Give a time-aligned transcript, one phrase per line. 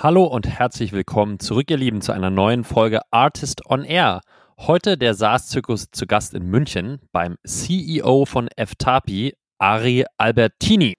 [0.00, 4.20] Hallo und herzlich willkommen zurück, ihr Lieben, zu einer neuen Folge Artist on Air.
[4.56, 10.96] Heute der SaaS-Zirkus zu Gast in München beim CEO von FTAPI, Ari Albertini.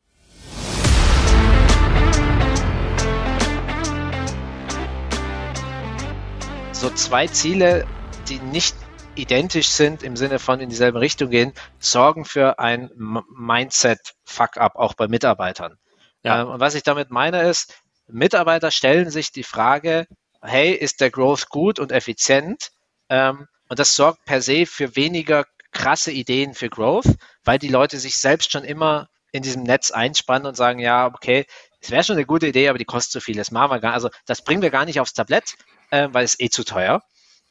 [6.74, 7.88] So zwei Ziele,
[8.28, 8.76] die nicht
[9.16, 15.08] identisch sind im Sinne von in dieselbe Richtung gehen, sorgen für ein Mindset-Fuck-up auch bei
[15.08, 15.78] Mitarbeitern.
[16.24, 16.42] Ja.
[16.42, 17.82] Ähm, und was ich damit meine ist,
[18.12, 20.08] Mitarbeiter stellen sich die Frage,
[20.42, 22.70] hey, ist der Growth gut und effizient?
[23.10, 28.00] Ähm, und das sorgt per se für weniger krasse Ideen für Growth, weil die Leute
[28.00, 31.46] sich selbst schon immer in diesem Netz einspannen und sagen, ja, okay,
[31.82, 33.38] es wäre schon eine gute Idee, aber die kostet zu viel.
[33.38, 35.56] Das machen wir gar, also das bringen wir gar nicht aufs Tablett,
[35.92, 37.02] äh, weil es eh zu teuer.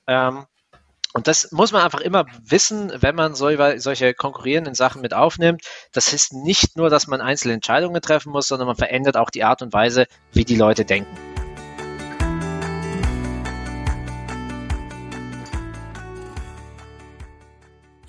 [0.06, 0.46] Ähm,
[1.14, 5.62] und das muss man einfach immer wissen, wenn man solche konkurrierenden Sachen mit aufnimmt.
[5.92, 9.42] Das ist nicht nur, dass man einzelne Entscheidungen treffen muss, sondern man verändert auch die
[9.42, 11.16] Art und Weise, wie die Leute denken.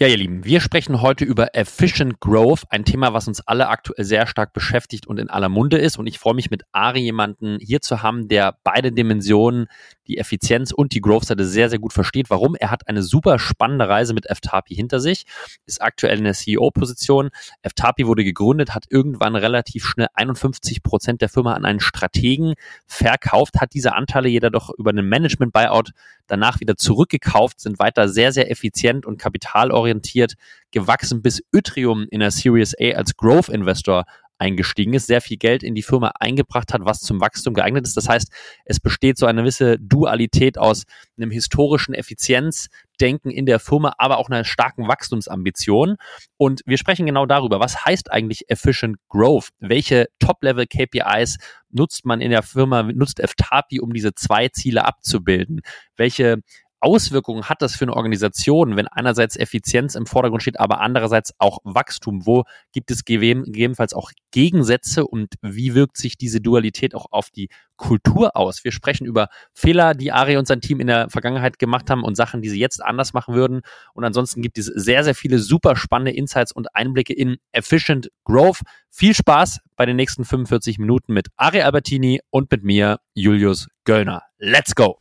[0.02, 4.06] Ja, ihr Lieben, wir sprechen heute über Efficient Growth, ein Thema, was uns alle aktuell
[4.06, 5.98] sehr stark beschäftigt und in aller Munde ist.
[5.98, 9.68] Und ich freue mich mit Ari jemanden hier zu haben, der beide Dimensionen,
[10.10, 12.30] die Effizienz und die Growth-Seite sehr, sehr gut versteht.
[12.30, 12.56] Warum?
[12.56, 15.24] Er hat eine super spannende Reise mit FTAPI hinter sich,
[15.66, 17.30] ist aktuell in der CEO-Position.
[17.64, 22.56] FTAPI wurde gegründet, hat irgendwann relativ schnell 51 Prozent der Firma an einen Strategen
[22.88, 25.92] verkauft, hat diese Anteile jedoch über einen Management-Buyout
[26.28, 30.34] danach wieder zurückgekauft, sind weiter sehr, sehr effizient und kapitalorientiert
[30.72, 34.06] gewachsen, bis Yttrium in der Series A als Growth Investor
[34.40, 37.98] eingestiegen ist, sehr viel Geld in die Firma eingebracht hat, was zum Wachstum geeignet ist.
[37.98, 38.32] Das heißt,
[38.66, 40.84] es besteht so eine gewisse Dualität aus
[41.18, 45.98] einem historischen Effizienzdenken in der Firma, aber auch einer starken Wachstumsambition.
[46.38, 49.50] Und wir sprechen genau darüber, was heißt eigentlich Efficient Growth?
[49.60, 51.38] Welche Top-Level-KPIs
[51.72, 55.62] nutzt man in der Firma, nutzt FTAPI, um diese zwei Ziele abzubilden?
[55.98, 56.42] Welche
[56.82, 61.60] Auswirkungen hat das für eine Organisation, wenn einerseits Effizienz im Vordergrund steht, aber andererseits auch
[61.64, 62.26] Wachstum?
[62.26, 67.50] Wo gibt es gegebenenfalls auch Gegensätze und wie wirkt sich diese Dualität auch auf die
[67.76, 68.64] Kultur aus?
[68.64, 72.16] Wir sprechen über Fehler, die Ari und sein Team in der Vergangenheit gemacht haben und
[72.16, 73.62] Sachen, die sie jetzt anders machen würden.
[73.94, 78.62] Und ansonsten gibt es sehr, sehr viele super spannende Insights und Einblicke in Efficient Growth.
[78.89, 84.23] Viel Spaß bei den nächsten 45 Minuten mit Ari Albertini und mit mir, Julius Göllner.
[84.38, 85.00] Let's go!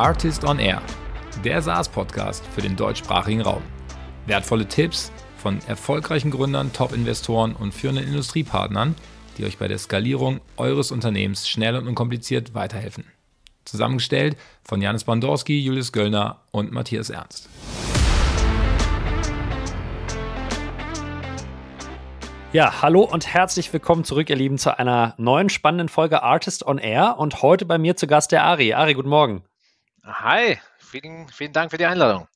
[0.00, 0.80] Artist on Air,
[1.44, 3.62] der SaaS-Podcast für den deutschsprachigen Raum.
[4.24, 8.94] Wertvolle Tipps von erfolgreichen Gründern, Top-Investoren und führenden Industriepartnern,
[9.36, 13.04] die euch bei der Skalierung eures Unternehmens schnell und unkompliziert weiterhelfen.
[13.66, 17.50] Zusammengestellt von Janis Bandorski, Julius Göllner und Matthias Ernst.
[22.54, 26.78] Ja, hallo und herzlich willkommen zurück, ihr Lieben, zu einer neuen spannenden Folge Artist on
[26.78, 28.72] Air und heute bei mir zu Gast der Ari.
[28.72, 29.42] Ari, guten Morgen.
[30.04, 32.26] Hi, vielen, vielen Dank für die Einladung.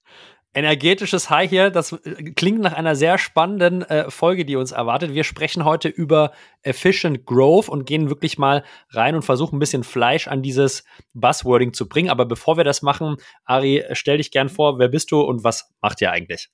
[0.56, 5.12] Energetisches Hi hier, das äh, klingt nach einer sehr spannenden äh, Folge, die uns erwartet.
[5.12, 6.32] Wir sprechen heute über
[6.62, 11.72] Efficient Growth und gehen wirklich mal rein und versuchen ein bisschen Fleisch an dieses Buzzwording
[11.72, 12.10] zu bringen.
[12.10, 15.72] Aber bevor wir das machen, Ari, stell dich gern vor, wer bist du und was
[15.81, 16.50] macht ihr eigentlich?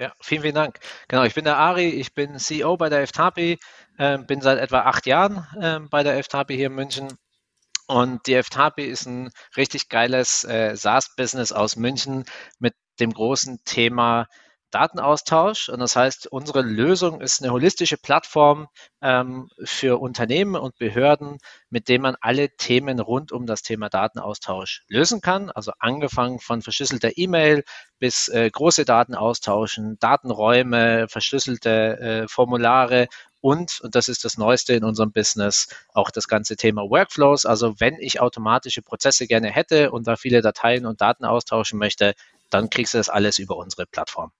[0.00, 0.80] Ja, vielen, vielen Dank.
[1.06, 3.58] Genau, ich bin der Ari, ich bin CEO bei der FTAPI,
[3.98, 7.18] äh, bin seit etwa acht Jahren äh, bei der FTAPI hier in München
[7.90, 12.24] und die FTP ist ein richtig geiles äh, SaaS-Business aus München
[12.60, 14.28] mit dem großen Thema
[14.70, 15.68] Datenaustausch.
[15.68, 18.68] Und das heißt, unsere Lösung ist eine holistische Plattform
[19.02, 24.84] ähm, für Unternehmen und Behörden, mit dem man alle Themen rund um das Thema Datenaustausch
[24.86, 25.50] lösen kann.
[25.50, 27.64] Also angefangen von verschlüsselter E-Mail
[27.98, 33.08] bis äh, große Daten austauschen, Datenräume, verschlüsselte äh, Formulare
[33.40, 37.46] und, und das ist das Neueste in unserem Business, auch das ganze Thema Workflows.
[37.46, 42.14] Also wenn ich automatische Prozesse gerne hätte und da viele Dateien und Daten austauschen möchte,
[42.50, 44.32] dann kriegst du das alles über unsere Plattform.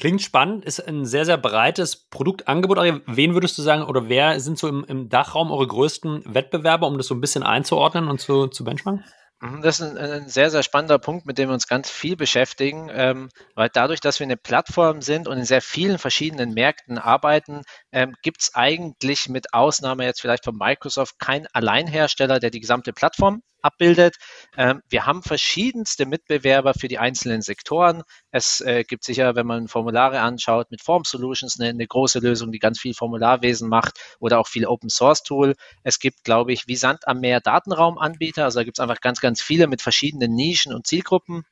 [0.00, 2.78] Klingt spannend, ist ein sehr, sehr breites Produktangebot.
[3.06, 6.98] Wen würdest du sagen, oder wer sind so im, im Dachraum eure größten Wettbewerber, um
[6.98, 9.04] das so ein bisschen einzuordnen und zu, zu benchmarken?
[9.44, 12.16] Mhm, das ist ein, ein, sehr, sehr spannender Punkt, mit dem wir uns ganz viel
[12.16, 16.96] beschäftigen, ähm, weil dadurch, dass wir eine Plattform sind und in sehr vielen verschiedenen Märkten
[16.96, 17.62] arbeiten,
[17.92, 22.94] ähm, gibt es eigentlich mit Ausnahme jetzt vielleicht von Microsoft keinen Alleinhersteller, der die gesamte
[22.94, 24.16] Plattform abbildet.
[24.56, 28.02] Ähm, wir haben verschiedenste Mitbewerber für die einzelnen Sektoren.
[28.30, 32.52] Es äh, gibt sicher, wenn man Formulare anschaut, mit Form Solutions eine, eine, große Lösung,
[32.52, 35.54] die ganz viel Formularwesen macht oder auch viel Open Source Tool.
[35.82, 38.44] Es gibt, glaube ich, wie Sand am Meer Datenraumanbieter.
[38.44, 41.44] Also da gibt es einfach ganz, ganz viele mit verschiedenen Nischen und Zielgruppen.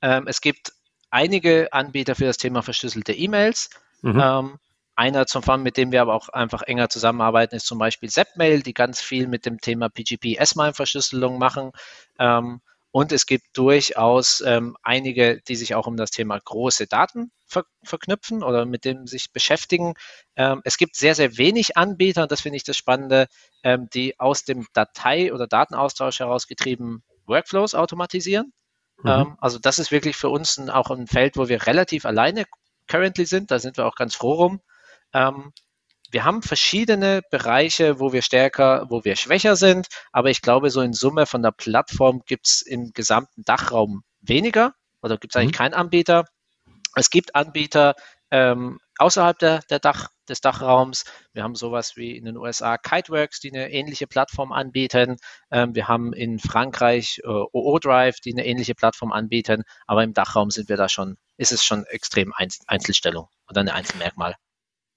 [0.00, 0.72] Ähm, es gibt
[1.10, 3.70] einige Anbieter für das Thema verschlüsselte E-Mails.
[4.02, 4.20] Mhm.
[4.22, 4.58] Ähm,
[4.98, 8.62] einer zum Beispiel, mit dem wir aber auch einfach enger zusammenarbeiten, ist zum Beispiel Zapmail,
[8.62, 11.70] die ganz viel mit dem Thema PGP S-MIME-Verschlüsselung machen.
[12.18, 12.60] Ähm,
[12.90, 17.64] und es gibt durchaus ähm, einige, die sich auch um das Thema große Daten ver
[17.84, 19.94] verknüpfen oder mit dem sich beschäftigen.
[20.34, 23.28] Ähm, es gibt sehr, sehr wenig Anbieter, und das finde ich das Spannende,
[23.62, 28.52] ähm, die aus dem Datei- oder Datenaustausch herausgetrieben Workflows automatisieren.
[29.02, 29.10] Mhm.
[29.10, 32.46] Ähm, also das ist wirklich für uns ein, auch ein Feld, wo wir relativ alleine
[32.88, 33.52] currently sind.
[33.52, 34.60] Da sind wir auch ganz froh rum.
[35.12, 35.52] Ähm,
[36.10, 40.80] wir haben verschiedene Bereiche, wo wir stärker, wo wir schwächer sind, aber ich glaube, so
[40.80, 44.72] in Summe von der Plattform gibt es im gesamten Dachraum weniger
[45.02, 45.58] oder gibt es eigentlich mhm.
[45.58, 46.24] keinen Anbieter.
[46.94, 47.94] Es gibt Anbieter
[48.30, 51.04] ähm, außerhalb der, der Dach, des Dachraums.
[51.32, 55.16] Wir haben sowas wie in den USA Kiteworks, die eine ähnliche Plattform anbieten.
[55.50, 59.64] Ähm, wir haben in Frankreich äh, OO Drive, die eine ähnliche Plattform anbieten.
[59.86, 62.32] Aber im Dachraum sind wir da schon, ist es schon extrem
[62.66, 64.36] Einzelstellung oder ein Einzelmerkmal.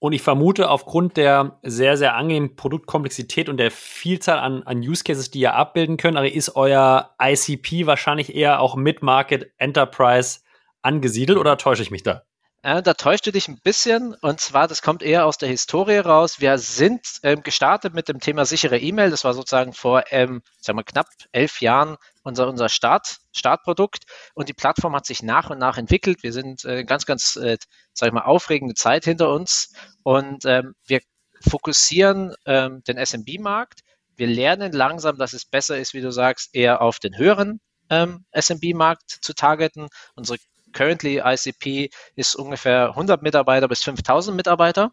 [0.03, 5.03] Und ich vermute, aufgrund der sehr, sehr angenehmen Produktkomplexität und der Vielzahl an, an Use
[5.03, 10.39] Cases, die ihr abbilden könnt, ist euer ICP wahrscheinlich eher auch Mid-Market Enterprise
[10.81, 12.23] angesiedelt oder täusche ich mich da?
[12.63, 15.97] Äh, da täuscht du dich ein bisschen und zwar, das kommt eher aus der Historie
[15.97, 16.39] raus.
[16.39, 19.09] Wir sind ähm, gestartet mit dem Thema sichere E-Mail.
[19.09, 24.03] Das war sozusagen vor ähm, sagen wir, knapp elf Jahren unser, unser Start, Startprodukt
[24.35, 26.21] und die Plattform hat sich nach und nach entwickelt.
[26.21, 27.57] Wir sind äh, ganz, ganz, äh,
[27.93, 29.73] sag ich mal, aufregende Zeit hinter uns
[30.03, 31.01] und ähm, wir
[31.41, 33.79] fokussieren ähm, den SMB-Markt.
[34.15, 37.59] Wir lernen langsam, dass es besser ist, wie du sagst, eher auf den höheren
[37.89, 39.87] ähm, SMB-Markt zu targeten.
[40.15, 40.37] Unsere
[40.71, 44.91] currently ICP ist ungefähr 100 Mitarbeiter bis 5000 Mitarbeiter.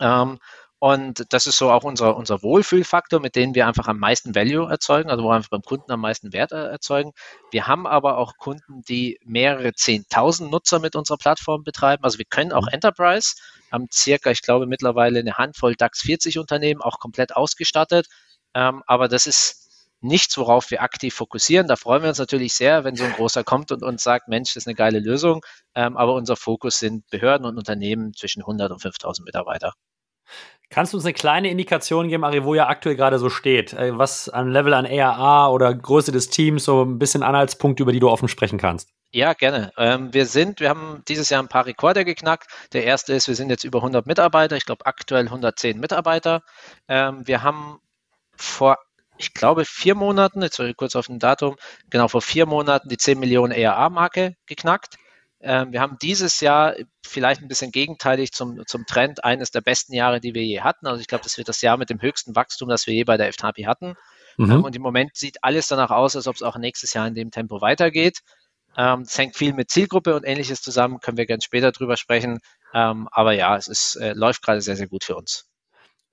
[0.00, 0.22] Ja.
[0.22, 0.38] Ähm,
[0.84, 4.68] und das ist so auch unser, unser Wohlfühlfaktor, mit dem wir einfach am meisten Value
[4.68, 7.12] erzeugen, also wo wir einfach beim Kunden am meisten Wert äh, erzeugen.
[7.50, 12.04] Wir haben aber auch Kunden, die mehrere 10.000 Nutzer mit unserer Plattform betreiben.
[12.04, 12.74] Also wir können auch mhm.
[12.74, 13.34] Enterprise,
[13.72, 18.06] haben circa, ich glaube, mittlerweile eine Handvoll DAX 40 Unternehmen auch komplett ausgestattet.
[18.52, 19.63] Ähm, aber das ist
[20.04, 21.66] nichts, worauf wir aktiv fokussieren.
[21.66, 24.54] Da freuen wir uns natürlich sehr, wenn so ein großer kommt und uns sagt, Mensch,
[24.54, 25.44] das ist eine geile Lösung.
[25.74, 29.72] Ähm, aber unser Fokus sind Behörden und Unternehmen zwischen 100 und 5000 Mitarbeiter.
[30.70, 33.72] Kannst du uns eine kleine Indikation geben, Ari, wo ihr aktuell gerade so steht?
[33.74, 37.92] Äh, was an Level an ARA oder Größe des Teams, so ein bisschen Anhaltspunkte, über
[37.92, 38.88] die du offen sprechen kannst?
[39.12, 39.70] Ja, gerne.
[39.78, 42.48] Ähm, wir sind, wir haben dieses Jahr ein paar Rekorde geknackt.
[42.72, 44.56] Der erste ist, wir sind jetzt über 100 Mitarbeiter.
[44.56, 46.42] Ich glaube aktuell 110 Mitarbeiter.
[46.88, 47.78] Ähm, wir haben
[48.36, 48.78] vor
[49.16, 51.56] ich glaube, vier Monaten, jetzt war ich kurz auf ein Datum,
[51.90, 54.96] genau vor vier Monaten die 10 Millionen ERA-Marke geknackt.
[55.40, 56.74] Ähm, wir haben dieses Jahr
[57.06, 60.86] vielleicht ein bisschen gegenteilig zum, zum Trend eines der besten Jahre, die wir je hatten.
[60.86, 63.16] Also ich glaube, das wird das Jahr mit dem höchsten Wachstum, das wir je bei
[63.16, 63.94] der FTAPI hatten.
[64.38, 64.50] Mhm.
[64.50, 67.14] Ähm, und im Moment sieht alles danach aus, als ob es auch nächstes Jahr in
[67.14, 68.20] dem Tempo weitergeht.
[68.76, 72.40] Ähm, es hängt viel mit Zielgruppe und ähnliches zusammen, können wir ganz später drüber sprechen.
[72.72, 75.46] Ähm, aber ja, es ist, äh, läuft gerade sehr, sehr gut für uns.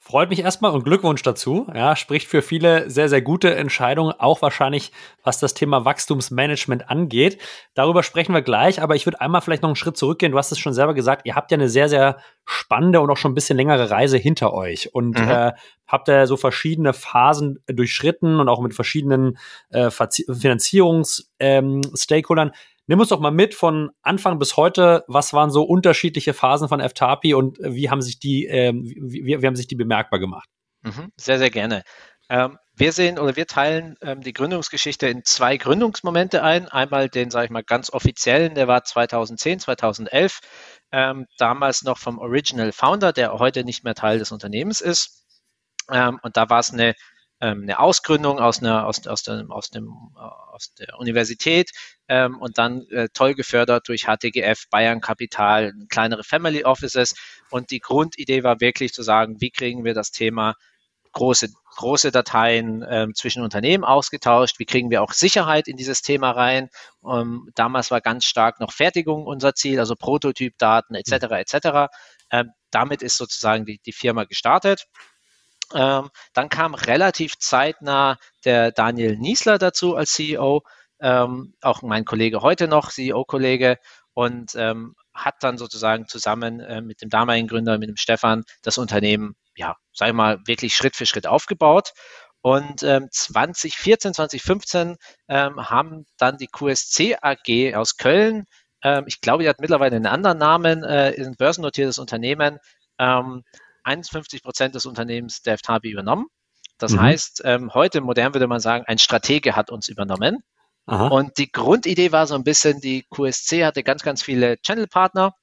[0.03, 1.67] Freut mich erstmal und Glückwunsch dazu.
[1.75, 4.91] Ja, spricht für viele sehr, sehr gute Entscheidungen, auch wahrscheinlich,
[5.23, 7.39] was das Thema Wachstumsmanagement angeht.
[7.75, 10.31] Darüber sprechen wir gleich, aber ich würde einmal vielleicht noch einen Schritt zurückgehen.
[10.31, 13.17] Du hast es schon selber gesagt, ihr habt ja eine sehr, sehr spannende und auch
[13.17, 15.29] schon ein bisschen längere Reise hinter euch und mhm.
[15.29, 15.51] äh,
[15.85, 19.37] habt ja so verschiedene Phasen durchschritten und auch mit verschiedenen
[19.69, 22.47] äh, Finanzierungs-Stakeholdern.
[22.47, 22.55] Ähm,
[22.91, 25.05] Nimm uns doch mal mit von Anfang bis heute.
[25.07, 29.47] Was waren so unterschiedliche Phasen von FTAPI und wie haben sich die, ähm, wie, wie,
[29.47, 30.49] haben sich die bemerkbar gemacht?
[30.81, 31.83] Mhm, sehr, sehr gerne.
[32.27, 36.67] Ähm, wir sehen oder wir teilen ähm, die Gründungsgeschichte in zwei Gründungsmomente ein.
[36.67, 40.41] Einmal den, sage ich mal, ganz offiziellen, der war 2010, 2011,
[40.91, 45.23] ähm, damals noch vom Original Founder, der heute nicht mehr Teil des Unternehmens ist.
[45.89, 46.95] Ähm, und da war es eine
[47.41, 51.71] ähm, eine Ausgründung aus, einer, aus, aus, dem, aus, dem, aus der Universität
[52.07, 57.15] ähm, und dann äh, toll gefördert durch HTGF, Bayern Kapital, kleinere Family Offices.
[57.49, 60.55] Und die Grundidee war wirklich zu sagen, wie kriegen wir das Thema
[61.13, 66.31] große, große Dateien ähm, zwischen Unternehmen ausgetauscht, wie kriegen wir auch Sicherheit in dieses Thema
[66.31, 66.69] rein.
[67.05, 71.11] Ähm, damals war ganz stark noch Fertigung unser Ziel, also Prototypdaten etc.
[71.31, 71.91] etc.
[72.31, 74.85] Ähm, damit ist sozusagen die, die Firma gestartet.
[75.73, 80.63] Ähm, dann kam relativ zeitnah der Daniel Niesler dazu als CEO,
[80.99, 83.77] ähm, auch mein Kollege heute noch, CEO-Kollege,
[84.13, 88.77] und ähm, hat dann sozusagen zusammen äh, mit dem damaligen Gründer, mit dem Stefan, das
[88.77, 91.93] Unternehmen, ja, sag ich mal, wirklich Schritt für Schritt aufgebaut.
[92.41, 94.97] Und ähm, 2014, 2015
[95.29, 98.45] ähm, haben dann die QSC AG aus Köln,
[98.83, 102.59] ähm, ich glaube, die hat mittlerweile einen anderen Namen, äh, ist ein börsennotiertes Unternehmen,
[102.99, 103.43] ähm,
[103.83, 106.27] 51 Prozent des Unternehmens der FTABI übernommen.
[106.77, 107.01] Das mhm.
[107.01, 110.43] heißt, ähm, heute modern würde man sagen, ein Stratege hat uns übernommen.
[110.87, 111.07] Aha.
[111.07, 115.33] Und die Grundidee war so ein bisschen, die QSC hatte ganz, ganz viele Channel-Partner.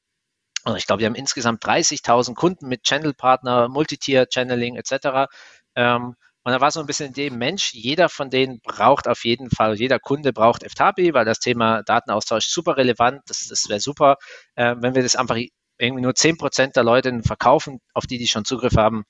[0.64, 5.30] Also ich glaube, wir haben insgesamt 30.000 Kunden mit Channel-Partner, Multitier-Channeling etc.
[5.76, 6.16] Ähm,
[6.49, 9.76] und da war so ein bisschen dem Mensch, jeder von denen braucht auf jeden Fall,
[9.76, 14.16] jeder Kunde braucht FTAPI, weil das Thema Datenaustausch super relevant, das, das wäre super,
[14.54, 15.37] äh, wenn wir das einfach
[15.78, 19.04] irgendwie nur 10% der Leute verkaufen, auf die die schon Zugriff haben,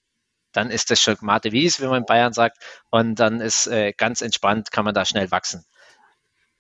[0.53, 2.59] dann ist das schon Mate Wies, wie man in Bayern sagt,
[2.91, 5.65] und dann ist äh, ganz entspannt, kann man da schnell wachsen.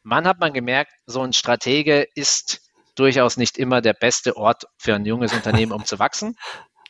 [0.02, 2.60] Man hat man gemerkt, so ein Stratege ist
[2.94, 6.36] durchaus nicht immer der beste Ort für ein junges Unternehmen, um zu wachsen.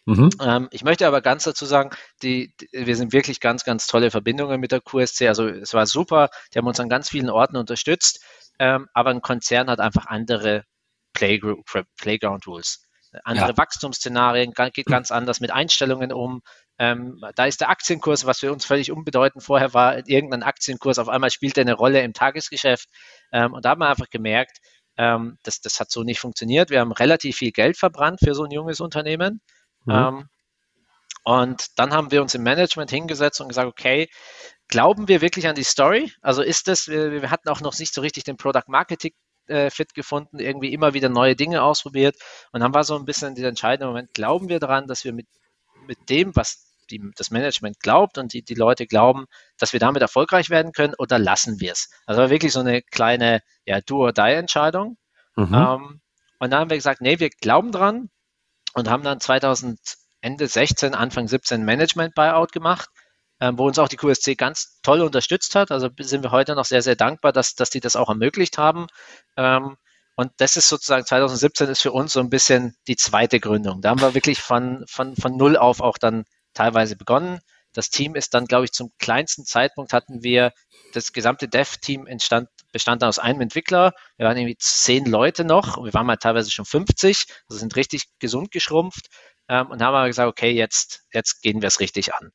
[0.08, 0.30] Mhm.
[0.40, 1.90] Ähm, ich möchte aber ganz dazu sagen,
[2.22, 5.28] die, die, wir sind wirklich ganz, ganz tolle Verbindungen mit der QSC.
[5.28, 8.25] Also es war super, die haben uns an ganz vielen Orten unterstützt,
[8.58, 10.64] ähm, aber ein Konzern hat einfach andere
[11.12, 11.62] Playgroup,
[11.98, 12.88] Playground Rules.
[13.25, 13.57] Andere ja.
[13.57, 16.43] Wachstumsszenarien, geht ganz anders mit Einstellungen um.
[16.79, 21.09] Ähm, da ist der Aktienkurs, was für uns völlig unbedeutend vorher war, irgendein Aktienkurs, auf
[21.09, 22.88] einmal spielt er eine Rolle im Tagesgeschäft.
[23.33, 24.59] Ähm, und da haben wir einfach gemerkt,
[24.97, 26.71] ähm, das, das hat so nicht funktioniert.
[26.71, 29.41] Wir haben relativ viel Geld verbrannt für so ein junges Unternehmen.
[29.85, 29.95] Mhm.
[29.95, 30.29] Ähm,
[31.25, 34.09] und dann haben wir uns im Management hingesetzt und gesagt, okay,
[34.69, 36.12] glauben wir wirklich an die Story?
[36.23, 39.12] Also ist das, wir, wir hatten auch noch nicht so richtig den Product Marketing
[39.49, 42.17] äh, fit gefunden, irgendwie immer wieder neue Dinge ausprobiert.
[42.52, 45.26] Und dann war so ein bisschen dieser entscheidende Moment, glauben wir daran, dass wir mit,
[45.87, 49.26] mit dem, was die, das Management glaubt und die, die Leute glauben,
[49.59, 51.90] dass wir damit erfolgreich werden können oder lassen wir es?
[52.07, 54.97] Also wirklich so eine kleine ja, Do-or-Die-Entscheidung.
[55.37, 55.55] Mhm.
[55.55, 56.00] Ähm,
[56.40, 58.11] und dann haben wir gesagt, nee, wir glauben dran,
[58.75, 59.78] und haben dann 2000
[60.21, 62.97] Ende 16, Anfang 17 Management-Buyout gemacht, ähm,
[63.40, 65.71] wo uns auch die QSC ganz toll unterstützt hat.
[65.71, 68.87] Also sind wir heute noch sehr, sehr dankbar, dass, dass die das auch ermöglicht haben.
[69.37, 69.76] Ähm,
[70.16, 73.80] und das ist sozusagen 2017 ist für uns so ein bisschen die zweite Gründung.
[73.80, 77.40] Da haben wir wirklich von, von, von null auf auch dann teilweise begonnen.
[77.73, 80.52] Das Team ist dann, glaube ich, zum kleinsten Zeitpunkt hatten wir
[80.92, 83.92] das gesamte Dev-Team entstand, bestand aus einem Entwickler.
[84.16, 85.85] Wir waren irgendwie zehn Leute noch.
[85.85, 87.26] Wir waren mal teilweise schon 50.
[87.49, 89.07] Also sind richtig gesund geschrumpft.
[89.49, 92.33] Ähm, und haben aber gesagt, okay, jetzt, jetzt gehen wir es richtig an.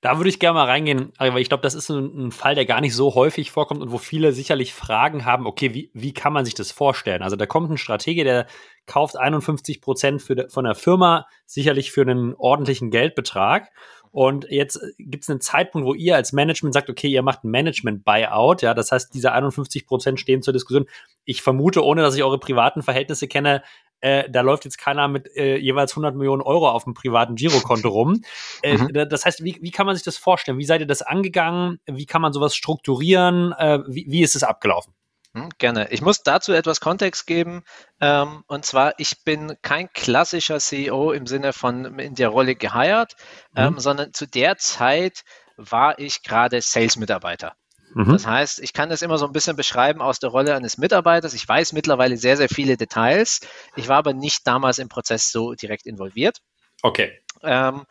[0.00, 2.64] Da würde ich gerne mal reingehen, weil ich glaube, das ist ein, ein, Fall, der
[2.64, 6.32] gar nicht so häufig vorkommt und wo viele sicherlich Fragen haben, okay, wie, wie kann
[6.32, 7.22] man sich das vorstellen?
[7.22, 8.46] Also da kommt ein Stratege, der
[8.86, 13.68] kauft 51 Prozent von der Firma, sicherlich für einen ordentlichen Geldbetrag
[14.12, 17.44] und jetzt äh, gibt es einen Zeitpunkt, wo ihr als Management sagt, okay, ihr macht
[17.44, 20.86] ein Management-Buyout, ja, das heißt, diese 51 Prozent stehen zur Diskussion.
[21.24, 23.62] Ich vermute, ohne dass ich eure privaten Verhältnisse kenne,
[24.00, 27.88] äh, da läuft jetzt keiner mit äh, jeweils 100 Millionen Euro auf dem privaten Girokonto
[27.88, 28.22] rum.
[28.62, 29.08] Äh, mhm.
[29.08, 30.58] Das heißt, wie, wie kann man sich das vorstellen?
[30.58, 31.80] Wie seid ihr das angegangen?
[31.86, 33.52] Wie kann man sowas strukturieren?
[33.52, 34.92] Äh, wie, wie ist es abgelaufen?
[35.34, 35.88] Hm, gerne.
[35.90, 37.62] Ich muss dazu etwas Kontext geben.
[38.00, 43.14] Ähm, und zwar, ich bin kein klassischer CEO im Sinne von in der Rolle geheiert,
[43.54, 43.80] ähm, mhm.
[43.80, 45.22] sondern zu der Zeit
[45.56, 47.54] war ich gerade Sales-Mitarbeiter.
[47.94, 48.12] Mhm.
[48.12, 51.34] Das heißt, ich kann das immer so ein bisschen beschreiben aus der Rolle eines Mitarbeiters.
[51.34, 53.40] Ich weiß mittlerweile sehr, sehr viele Details.
[53.76, 56.38] Ich war aber nicht damals im Prozess so direkt involviert.
[56.82, 57.20] Okay.
[57.42, 57.84] Ähm,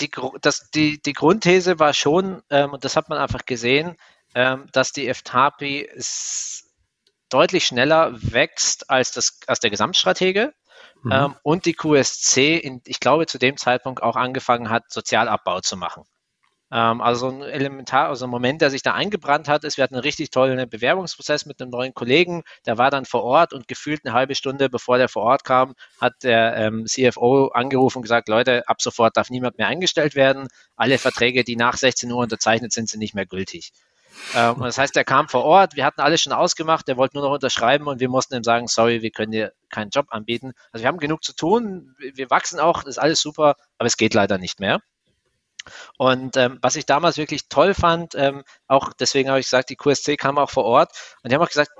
[0.00, 0.10] die,
[0.40, 3.96] das, die, die Grundthese war schon, ähm, und das hat man einfach gesehen, ähm,
[4.32, 5.88] dass die FTAPI
[7.30, 10.52] deutlich schneller wächst als, das, als der Gesamtstratege.
[11.02, 11.12] Mhm.
[11.12, 15.76] Ähm, und die QSC, in, ich glaube, zu dem Zeitpunkt auch angefangen hat, Sozialabbau zu
[15.76, 16.04] machen.
[16.72, 19.94] Ähm, also ein Elementar, also ein Moment, der sich da eingebrannt hat, ist, wir hatten
[19.94, 24.04] einen richtig tollen Bewerbungsprozess mit einem neuen Kollegen, der war dann vor Ort und gefühlt
[24.04, 28.28] eine halbe Stunde, bevor der vor Ort kam, hat der ähm, CFO angerufen und gesagt,
[28.28, 30.48] Leute, ab sofort darf niemand mehr eingestellt werden.
[30.76, 33.72] Alle Verträge, die nach 16 Uhr unterzeichnet sind, sind nicht mehr gültig.
[34.34, 37.24] Ähm, das heißt, er kam vor Ort, wir hatten alles schon ausgemacht, der wollte nur
[37.24, 40.52] noch unterschreiben und wir mussten ihm sagen, sorry, wir können dir keinen Job anbieten.
[40.72, 43.96] Also wir haben genug zu tun, wir wachsen auch, das ist alles super, aber es
[43.96, 44.80] geht leider nicht mehr.
[45.98, 49.76] Und ähm, was ich damals wirklich toll fand, ähm, auch deswegen habe ich gesagt, die
[49.76, 50.90] QSC kam auch vor Ort
[51.22, 51.72] und die haben auch gesagt,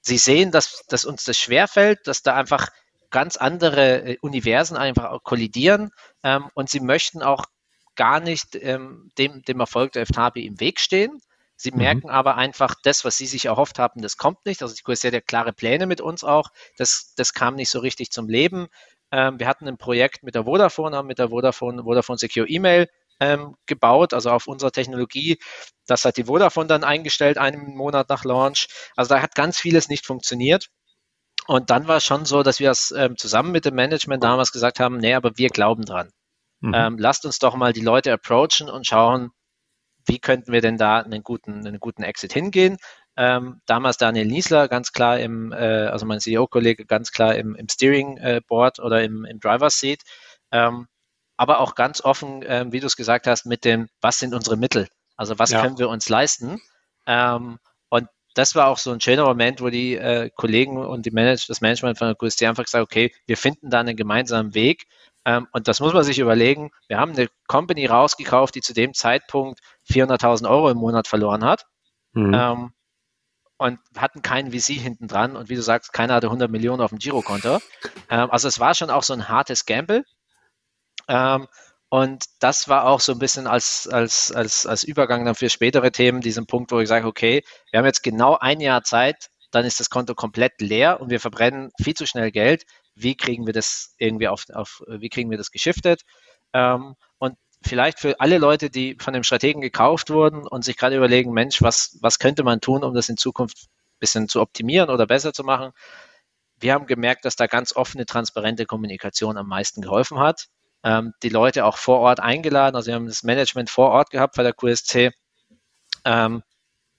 [0.00, 2.68] sie sehen, dass, dass uns das schwerfällt, dass da einfach
[3.10, 5.90] ganz andere äh, Universen einfach kollidieren
[6.22, 7.46] ähm, und sie möchten auch
[7.94, 11.20] gar nicht ähm, dem, dem Erfolg der FTAPI im Weg stehen,
[11.62, 11.78] Sie mhm.
[11.78, 14.62] merken aber einfach, das, was Sie sich erhofft haben, das kommt nicht.
[14.62, 16.48] Also die QSC hat ja klare Pläne mit uns auch.
[16.76, 18.66] Das, das kam nicht so richtig zum Leben.
[19.12, 22.88] Ähm, wir hatten ein Projekt mit der Vodafone, haben mit der Vodafone, Vodafone Secure E-Mail
[23.20, 25.38] ähm, gebaut, also auf unserer Technologie.
[25.86, 28.66] Das hat die Vodafone dann eingestellt, einen Monat nach Launch.
[28.96, 30.68] Also da hat ganz vieles nicht funktioniert.
[31.46, 34.50] Und dann war es schon so, dass wir es ähm, zusammen mit dem Management damals
[34.50, 36.10] gesagt haben, nee, aber wir glauben dran.
[36.58, 36.74] Mhm.
[36.74, 39.30] Ähm, lasst uns doch mal die Leute approachen und schauen,
[40.06, 42.76] wie könnten wir denn da einen guten, einen guten Exit hingehen?
[43.16, 45.56] Ähm, damals Daniel Niesler ganz klar im, äh,
[45.86, 50.00] also mein CEO-Kollege ganz klar im, im Steering äh, Board oder im, im Driver's Seat.
[50.50, 50.86] Ähm,
[51.36, 54.56] aber auch ganz offen, ähm, wie du es gesagt hast, mit dem, was sind unsere
[54.56, 54.88] Mittel?
[55.16, 55.60] Also was ja.
[55.60, 56.60] können wir uns leisten?
[57.06, 57.58] Ähm,
[57.90, 61.46] und das war auch so ein schöner Moment, wo die äh, Kollegen und die Manage
[61.48, 64.86] das Management von der QST einfach gesagt okay, wir finden da einen gemeinsamen Weg.
[65.24, 66.70] Ähm, und das muss man sich überlegen.
[66.88, 71.66] Wir haben eine Company rausgekauft, die zu dem Zeitpunkt 400.000 Euro im Monat verloren hat.
[72.12, 72.34] Mhm.
[72.34, 72.72] Ähm,
[73.58, 75.36] und hatten keinen VC hinten dran.
[75.36, 77.60] Und wie du sagst, keiner hatte 100 Millionen auf dem Girokonto.
[78.10, 80.04] Ähm, also es war schon auch so ein hartes Gamble.
[81.08, 81.46] Ähm,
[81.88, 85.92] und das war auch so ein bisschen als, als, als, als Übergang dann für spätere
[85.92, 89.64] Themen, diesen Punkt, wo ich sage, okay, wir haben jetzt genau ein Jahr Zeit, dann
[89.64, 92.64] ist das Konto komplett leer und wir verbrennen viel zu schnell Geld.
[92.94, 96.02] Wie kriegen wir das irgendwie auf, auf wie kriegen wir das geschiftet?
[96.54, 96.94] Ähm,
[97.64, 101.62] vielleicht für alle Leute, die von dem Strategen gekauft wurden und sich gerade überlegen, Mensch,
[101.62, 105.32] was, was könnte man tun, um das in Zukunft ein bisschen zu optimieren oder besser
[105.32, 105.72] zu machen?
[106.58, 110.48] Wir haben gemerkt, dass da ganz offene, transparente Kommunikation am meisten geholfen hat
[110.84, 112.76] ähm, die Leute auch vor Ort eingeladen.
[112.76, 115.12] Also wir haben das Management vor Ort gehabt bei der QSC
[116.04, 116.42] ähm,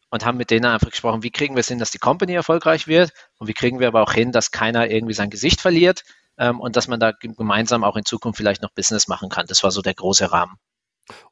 [0.10, 2.88] und haben mit denen einfach gesprochen, wie kriegen wir es hin, dass die Company erfolgreich
[2.88, 6.04] wird und wie kriegen wir aber auch hin, dass keiner irgendwie sein Gesicht verliert
[6.38, 9.46] ähm, und dass man da gemeinsam auch in Zukunft vielleicht noch Business machen kann.
[9.48, 10.56] Das war so der große Rahmen.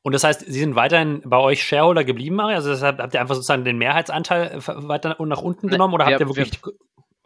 [0.01, 2.57] Und das heißt, Sie sind weiterhin bei euch Shareholder geblieben, Mario?
[2.57, 6.27] Also deshalb habt ihr einfach sozusagen den Mehrheitsanteil weiter nach unten genommen oder habt ihr
[6.27, 6.59] wirklich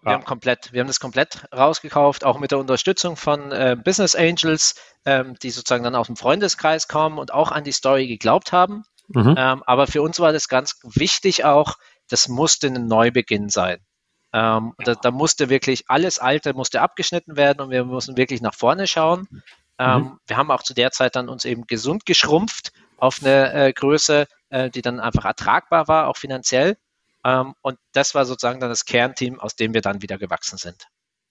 [0.06, 4.16] wir haben komplett, wir haben das komplett rausgekauft, auch mit der Unterstützung von äh, Business
[4.16, 8.52] Angels, ähm, die sozusagen dann aus dem Freundeskreis kommen und auch an die Story geglaubt
[8.52, 8.84] haben.
[9.08, 9.34] Mhm.
[9.36, 11.78] Ähm, aber für uns war das ganz wichtig auch,
[12.08, 13.80] das musste ein Neubeginn sein.
[14.36, 18.54] Ähm, da, da, musste wirklich alles Alte musste abgeschnitten werden und wir mussten wirklich nach
[18.54, 19.30] vorne schauen.
[19.80, 20.20] Ähm, mhm.
[20.28, 24.28] Wir haben auch zu der Zeit dann uns eben gesund geschrumpft auf eine äh, Größe,
[24.50, 26.76] äh, die dann einfach ertragbar war, auch finanziell.
[27.24, 30.86] Ähm, und das war sozusagen dann das Kernteam, aus dem wir dann wieder gewachsen sind.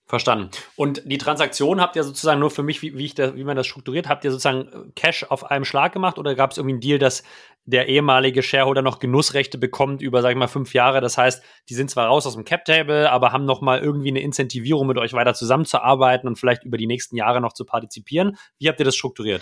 [0.07, 0.51] Verstanden.
[0.75, 3.57] Und die Transaktion habt ihr sozusagen nur für mich, wie, wie, ich da, wie man
[3.57, 6.81] das strukturiert, habt ihr sozusagen Cash auf einem Schlag gemacht oder gab es irgendwie einen
[6.81, 7.23] Deal, dass
[7.65, 11.01] der ehemalige Shareholder noch Genussrechte bekommt über, sag ich mal, fünf Jahre?
[11.01, 14.21] Das heißt, die sind zwar raus aus dem Cap-Table, aber haben noch mal irgendwie eine
[14.21, 18.37] Incentivierung, mit euch weiter zusammenzuarbeiten und vielleicht über die nächsten Jahre noch zu partizipieren.
[18.59, 19.41] Wie habt ihr das strukturiert?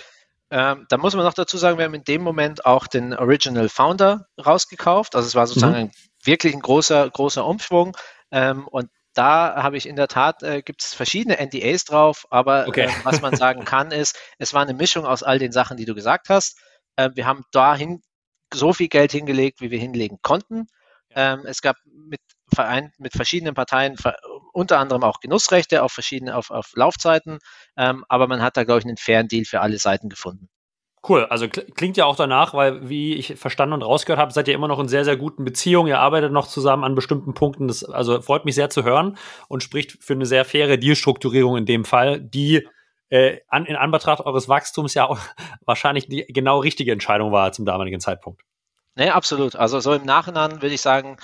[0.50, 3.68] Ähm, da muss man noch dazu sagen, wir haben in dem Moment auch den Original
[3.68, 5.14] Founder rausgekauft.
[5.16, 5.80] Also es war sozusagen mhm.
[5.80, 5.92] ein
[6.24, 7.98] wirklich ein großer, großer Umschwung.
[8.32, 12.68] Ähm, und da habe ich in der Tat, äh, gibt es verschiedene NDAs drauf, aber
[12.68, 12.86] okay.
[12.86, 15.86] äh, was man sagen kann, ist, es war eine Mischung aus all den Sachen, die
[15.86, 16.60] du gesagt hast.
[16.96, 18.02] Äh, wir haben dahin
[18.54, 20.68] so viel Geld hingelegt, wie wir hinlegen konnten.
[21.16, 22.20] Ähm, es gab mit
[22.54, 23.96] Verein, mit verschiedenen Parteien
[24.52, 27.40] unter anderem auch Genussrechte auf verschiedene, auf, auf Laufzeiten,
[27.78, 30.50] ähm, aber man hat da, glaube ich, einen fairen Deal für alle Seiten gefunden.
[31.08, 34.54] Cool, also klingt ja auch danach, weil wie ich verstanden und rausgehört habe, seid ihr
[34.54, 37.68] immer noch in sehr, sehr guten Beziehungen, ihr arbeitet noch zusammen an bestimmten Punkten.
[37.68, 39.18] Das also freut mich sehr zu hören
[39.50, 42.66] und spricht für eine sehr faire Dealstrukturierung in dem Fall, die
[43.10, 45.20] äh, an, in Anbetracht eures Wachstums ja auch
[45.66, 48.42] wahrscheinlich die genau richtige Entscheidung war zum damaligen Zeitpunkt.
[48.96, 49.58] Nee, absolut.
[49.58, 51.18] Also so im Nachhinein würde ich sagen,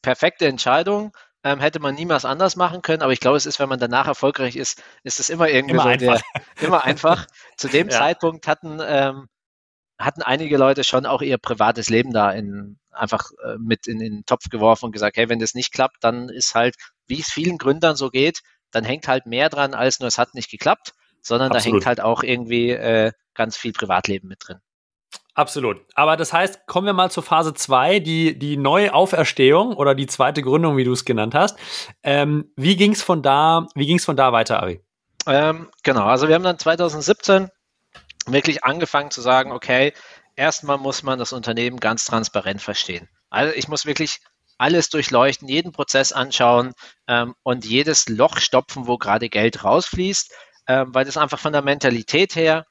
[0.00, 1.12] perfekte Entscheidung
[1.46, 4.08] ähm, hätte man niemals anders machen können, aber ich glaube, es ist, wenn man danach
[4.08, 6.20] erfolgreich ist, ist es immer irgendwie immer so einfach.
[6.34, 7.26] Der, immer einfach.
[7.56, 7.96] Zu dem ja.
[7.96, 9.28] Zeitpunkt hatten, ähm,
[9.96, 14.12] hatten einige Leute schon auch ihr privates Leben da in, einfach äh, mit in, in
[14.16, 16.74] den Topf geworfen und gesagt, hey, wenn das nicht klappt, dann ist halt,
[17.06, 18.40] wie es vielen Gründern so geht,
[18.72, 21.64] dann hängt halt mehr dran, als nur es hat nicht geklappt, sondern Absolut.
[21.64, 24.58] da hängt halt auch irgendwie äh, ganz viel Privatleben mit drin.
[25.36, 25.82] Absolut.
[25.94, 30.40] Aber das heißt, kommen wir mal zur Phase 2, die, die Neuauferstehung oder die zweite
[30.40, 31.58] Gründung, wie du es genannt hast.
[32.02, 33.66] Ähm, wie ging es von da,
[33.98, 34.80] von da weiter, Ari?
[35.26, 37.50] Ähm, genau, also wir haben dann 2017
[38.26, 39.92] wirklich angefangen zu sagen, okay,
[40.36, 43.06] erstmal muss man das Unternehmen ganz transparent verstehen.
[43.28, 44.20] Also ich muss wirklich
[44.56, 46.72] alles durchleuchten, jeden Prozess anschauen
[47.08, 50.32] ähm, und jedes Loch stopfen, wo gerade Geld rausfließt,
[50.66, 52.64] ähm, weil das einfach von der Mentalität her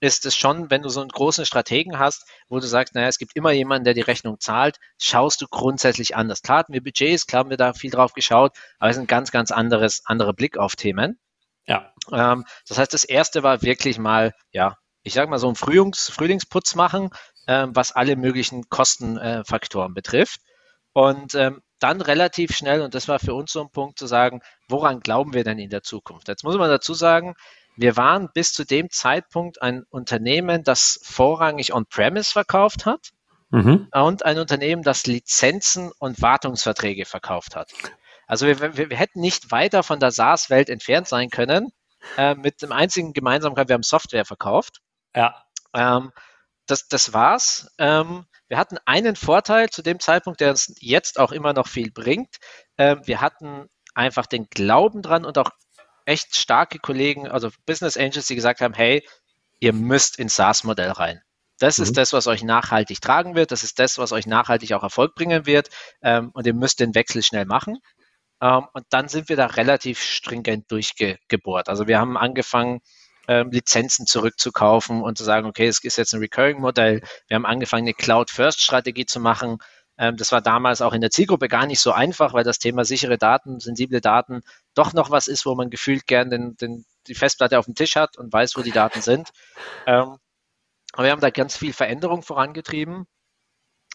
[0.00, 3.18] ist es schon, wenn du so einen großen Strategen hast, wo du sagst, naja, es
[3.18, 6.42] gibt immer jemanden, der die Rechnung zahlt, schaust du grundsätzlich anders.
[6.42, 9.06] Klar hatten wir Budgets, klar haben wir da viel drauf geschaut, aber es ist ein
[9.06, 11.18] ganz, ganz anderes, anderer Blick auf Themen.
[11.66, 11.92] Ja.
[12.10, 16.08] Ähm, das heißt, das erste war wirklich mal, ja, ich sag mal so ein Frühlings,
[16.08, 17.10] Frühlingsputz machen,
[17.46, 20.40] ähm, was alle möglichen Kostenfaktoren äh, betrifft.
[20.92, 24.40] Und ähm, dann relativ schnell, und das war für uns so ein Punkt zu sagen,
[24.68, 26.28] woran glauben wir denn in der Zukunft?
[26.28, 27.34] Jetzt muss man dazu sagen,
[27.76, 33.10] wir waren bis zu dem Zeitpunkt ein Unternehmen, das vorrangig On-Premise verkauft hat
[33.50, 33.88] mhm.
[33.92, 37.72] und ein Unternehmen, das Lizenzen und Wartungsverträge verkauft hat.
[38.26, 41.72] Also wir, wir, wir hätten nicht weiter von der SaaS-Welt entfernt sein können.
[42.16, 44.80] Äh, mit dem einzigen Gemeinsamkeit, wir haben Software verkauft.
[45.14, 45.44] Ja.
[45.74, 46.12] Ähm,
[46.66, 47.68] das, das war's.
[47.78, 51.90] Ähm, wir hatten einen Vorteil zu dem Zeitpunkt, der uns jetzt auch immer noch viel
[51.90, 52.36] bringt.
[52.78, 55.50] Ähm, wir hatten einfach den Glauben dran und auch
[56.10, 59.06] echt starke Kollegen, also Business Angels, die gesagt haben, hey,
[59.60, 61.22] ihr müsst ins SaaS-Modell rein.
[61.58, 61.84] Das mhm.
[61.84, 63.52] ist das, was euch nachhaltig tragen wird.
[63.52, 65.68] Das ist das, was euch nachhaltig auch Erfolg bringen wird.
[66.02, 67.78] Ähm, und ihr müsst den Wechsel schnell machen.
[68.42, 71.68] Ähm, und dann sind wir da relativ stringent durchgebohrt.
[71.68, 72.80] Also wir haben angefangen,
[73.28, 77.02] ähm, Lizenzen zurückzukaufen und zu sagen, okay, es ist jetzt ein Recurring-Modell.
[77.28, 79.58] Wir haben angefangen, eine Cloud-First-Strategie zu machen.
[80.00, 82.86] Ähm, das war damals auch in der Zielgruppe gar nicht so einfach, weil das Thema
[82.86, 84.40] sichere Daten, sensible Daten
[84.74, 87.96] doch noch was ist, wo man gefühlt gern den, den, die Festplatte auf dem Tisch
[87.96, 89.28] hat und weiß, wo die Daten sind.
[89.86, 90.16] Ähm,
[90.94, 93.06] aber wir haben da ganz viel Veränderung vorangetrieben.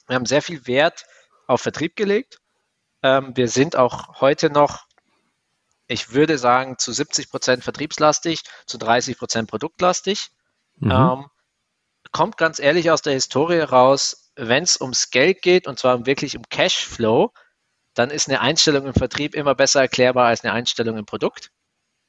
[0.07, 1.05] Wir haben sehr viel Wert
[1.47, 2.37] auf Vertrieb gelegt.
[3.01, 4.85] Ähm, wir sind auch heute noch,
[5.87, 10.29] ich würde sagen, zu 70 Prozent vertriebslastig, zu 30 Prozent produktlastig.
[10.75, 10.91] Mhm.
[10.91, 11.25] Ähm,
[12.11, 16.37] kommt ganz ehrlich aus der Historie raus, wenn es ums Geld geht und zwar wirklich
[16.37, 17.31] um Cashflow,
[17.93, 21.51] dann ist eine Einstellung im Vertrieb immer besser erklärbar als eine Einstellung im Produkt.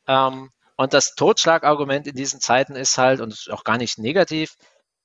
[0.08, 4.56] Ähm, und das Totschlagargument in diesen Zeiten ist halt, und ist auch gar nicht negativ,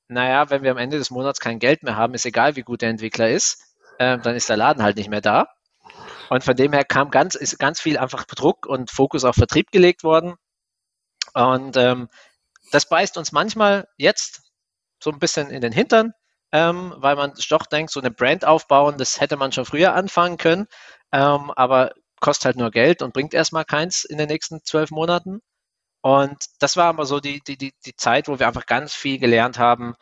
[0.07, 2.81] naja, wenn wir am Ende des Monats kein Geld mehr haben, ist egal, wie gut
[2.81, 3.63] der Entwickler ist,
[3.97, 5.47] äh, dann ist der Laden halt nicht mehr da.
[6.29, 9.71] Und von dem her kam ganz, ist ganz viel einfach Druck und Fokus auf Vertrieb
[9.71, 10.35] gelegt worden.
[11.33, 12.09] Und ähm,
[12.71, 14.41] das beißt uns manchmal jetzt
[15.01, 16.13] so ein bisschen in den Hintern,
[16.51, 20.37] ähm, weil man doch denkt, so eine Brand aufbauen, das hätte man schon früher anfangen
[20.37, 20.67] können,
[21.11, 25.41] ähm, aber kostet halt nur Geld und bringt erstmal keins in den nächsten zwölf Monaten.
[26.01, 29.19] Und das war aber so die, die, die, die Zeit, wo wir einfach ganz viel
[29.19, 29.95] gelernt haben.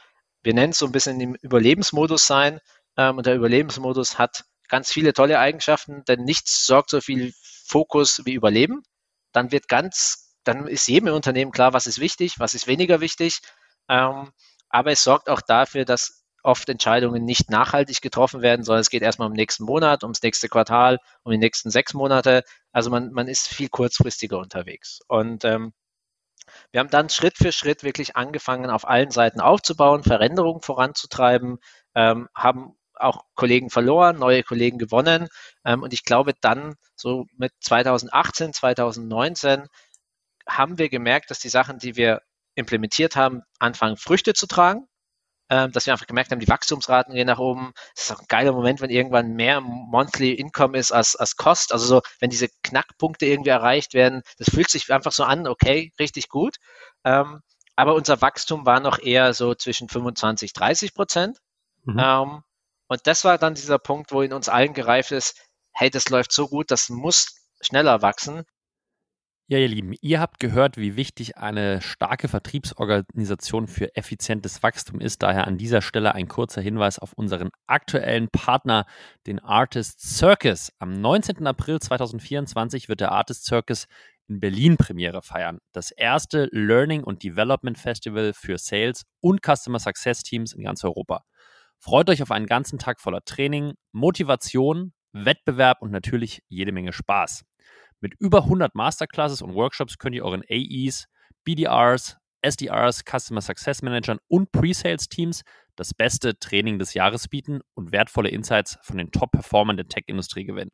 [0.43, 2.59] Wir nennen es so ein bisschen im Überlebensmodus sein.
[2.97, 7.33] Ähm, und der Überlebensmodus hat ganz viele tolle Eigenschaften, denn nichts sorgt so viel
[7.65, 8.83] Fokus wie Überleben.
[9.33, 13.39] Dann wird ganz, dann ist jedem Unternehmen klar, was ist wichtig, was ist weniger wichtig.
[13.89, 14.31] Ähm,
[14.69, 19.01] aber es sorgt auch dafür, dass oft Entscheidungen nicht nachhaltig getroffen werden, sondern es geht
[19.01, 22.43] erstmal um den nächsten Monat, ums nächste Quartal, um die nächsten sechs Monate.
[22.71, 24.99] Also man, man ist viel kurzfristiger unterwegs.
[25.07, 25.73] Und ähm,
[26.71, 31.59] wir haben dann Schritt für Schritt wirklich angefangen, auf allen Seiten aufzubauen, Veränderungen voranzutreiben,
[31.95, 35.27] ähm, haben auch Kollegen verloren, neue Kollegen gewonnen.
[35.65, 39.67] Ähm, und ich glaube, dann so mit 2018, 2019
[40.47, 42.21] haben wir gemerkt, dass die Sachen, die wir
[42.55, 44.87] implementiert haben, anfangen Früchte zu tragen
[45.49, 47.73] ähm, dass wir einfach gemerkt haben, die Wachstumsraten gehen nach oben.
[47.95, 51.73] Es ist auch ein geiler Moment, wenn irgendwann mehr Monthly Income ist als, als Cost.
[51.73, 55.91] Also so, wenn diese Knackpunkte irgendwie erreicht werden, das fühlt sich einfach so an, okay,
[55.99, 56.57] richtig gut.
[57.03, 57.41] Ähm,
[57.75, 61.39] aber unser Wachstum war noch eher so zwischen 25, 30 Prozent.
[61.83, 61.97] Mhm.
[61.99, 62.43] Ähm,
[62.87, 65.39] und das war dann dieser Punkt, wo in uns allen gereift ist,
[65.71, 68.43] hey, das läuft so gut, das muss schneller wachsen.
[69.51, 75.23] Ja, ihr Lieben, ihr habt gehört, wie wichtig eine starke Vertriebsorganisation für effizientes Wachstum ist.
[75.23, 78.85] Daher an dieser Stelle ein kurzer Hinweis auf unseren aktuellen Partner,
[79.25, 80.71] den Artist Circus.
[80.77, 81.47] Am 19.
[81.47, 83.87] April 2024 wird der Artist Circus
[84.27, 85.57] in Berlin Premiere feiern.
[85.71, 91.23] Das erste Learning und Development Festival für Sales und Customer Success Teams in ganz Europa.
[91.79, 97.48] Freut euch auf einen ganzen Tag voller Training, Motivation, Wettbewerb und natürlich jede Menge Spaß.
[98.01, 101.07] Mit über 100 Masterclasses und Workshops könnt ihr euren AEs,
[101.43, 105.41] BDRs, SDRs, Customer Success Managern und Pre-Sales-Teams
[105.75, 110.71] das beste Training des Jahres bieten und wertvolle Insights von den Top-Performern der Tech-Industrie gewinnen.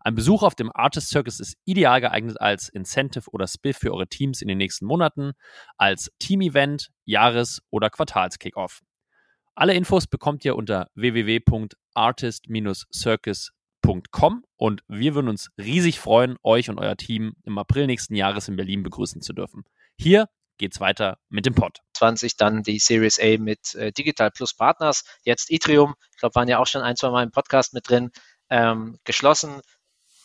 [0.00, 4.08] Ein Besuch auf dem Artist Circus ist ideal geeignet als Incentive oder Spiff für eure
[4.08, 5.32] Teams in den nächsten Monaten,
[5.76, 8.80] als Team-Event, Jahres- oder Quartals-Kickoff.
[9.54, 16.78] Alle Infos bekommt ihr unter www.artist-circus.com www.ecom und wir würden uns riesig freuen, euch und
[16.78, 19.64] euer Team im April nächsten Jahres in Berlin begrüßen zu dürfen.
[19.96, 21.78] Hier geht's weiter mit dem Pod.
[21.94, 26.48] 20 dann die Series A mit äh, Digital Plus Partners, jetzt Itrium, ich glaube, waren
[26.48, 28.10] ja auch schon ein, zwei Mal im Podcast mit drin,
[28.50, 29.60] ähm, geschlossen.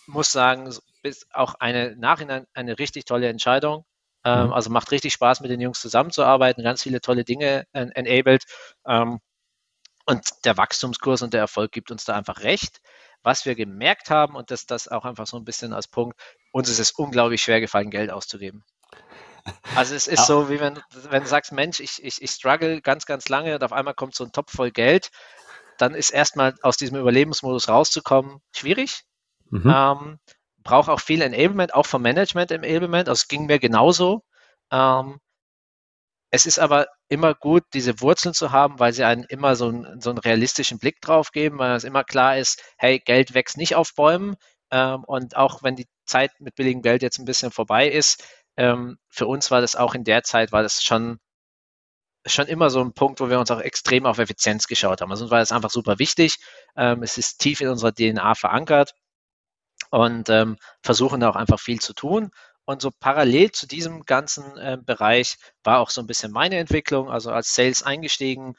[0.05, 0.69] Muss sagen,
[1.03, 3.85] ist auch eine Nachhinein eine richtig tolle Entscheidung.
[4.23, 4.53] Ähm, mhm.
[4.53, 8.43] Also macht richtig Spaß, mit den Jungs zusammenzuarbeiten, ganz viele tolle Dinge äh, enabled.
[8.85, 9.19] Ähm,
[10.07, 12.79] und der Wachstumskurs und der Erfolg gibt uns da einfach recht.
[13.23, 16.19] Was wir gemerkt haben, und das, das auch einfach so ein bisschen als Punkt,
[16.51, 18.63] uns ist es unglaublich schwer gefallen, Geld auszugeben.
[19.75, 20.25] Also es ist ja.
[20.25, 23.63] so, wie wenn, wenn du sagst, Mensch, ich, ich, ich struggle ganz, ganz lange und
[23.63, 25.09] auf einmal kommt so ein Topf voll Geld,
[25.77, 29.03] dann ist erstmal aus diesem Überlebensmodus rauszukommen schwierig.
[29.49, 29.73] Mhm.
[29.73, 30.19] Ähm,
[30.63, 33.09] braucht auch viel Enablement, auch vom Management Enablement.
[33.09, 34.23] Also es ging mir genauso.
[34.71, 35.19] Ähm,
[36.29, 40.01] es ist aber immer gut, diese Wurzeln zu haben, weil sie einen immer so, einen,
[40.01, 43.75] so einen realistischen Blick drauf geben, weil es immer klar ist, hey, Geld wächst nicht
[43.75, 44.35] auf Bäumen.
[44.71, 48.23] Ähm, und auch wenn die Zeit mit billigem Geld jetzt ein bisschen vorbei ist,
[48.57, 51.19] ähm, für uns war das auch in der Zeit, war das schon,
[52.25, 55.11] schon immer so ein Punkt, wo wir uns auch extrem auf Effizienz geschaut haben.
[55.11, 56.37] Also uns war das einfach super wichtig.
[56.75, 58.93] Ähm, es ist tief in unserer DNA verankert
[59.91, 62.31] und ähm, versuchen da auch einfach viel zu tun.
[62.67, 67.09] Und so parallel zu diesem ganzen äh, Bereich war auch so ein bisschen meine Entwicklung,
[67.09, 68.55] also als Sales eingestiegen,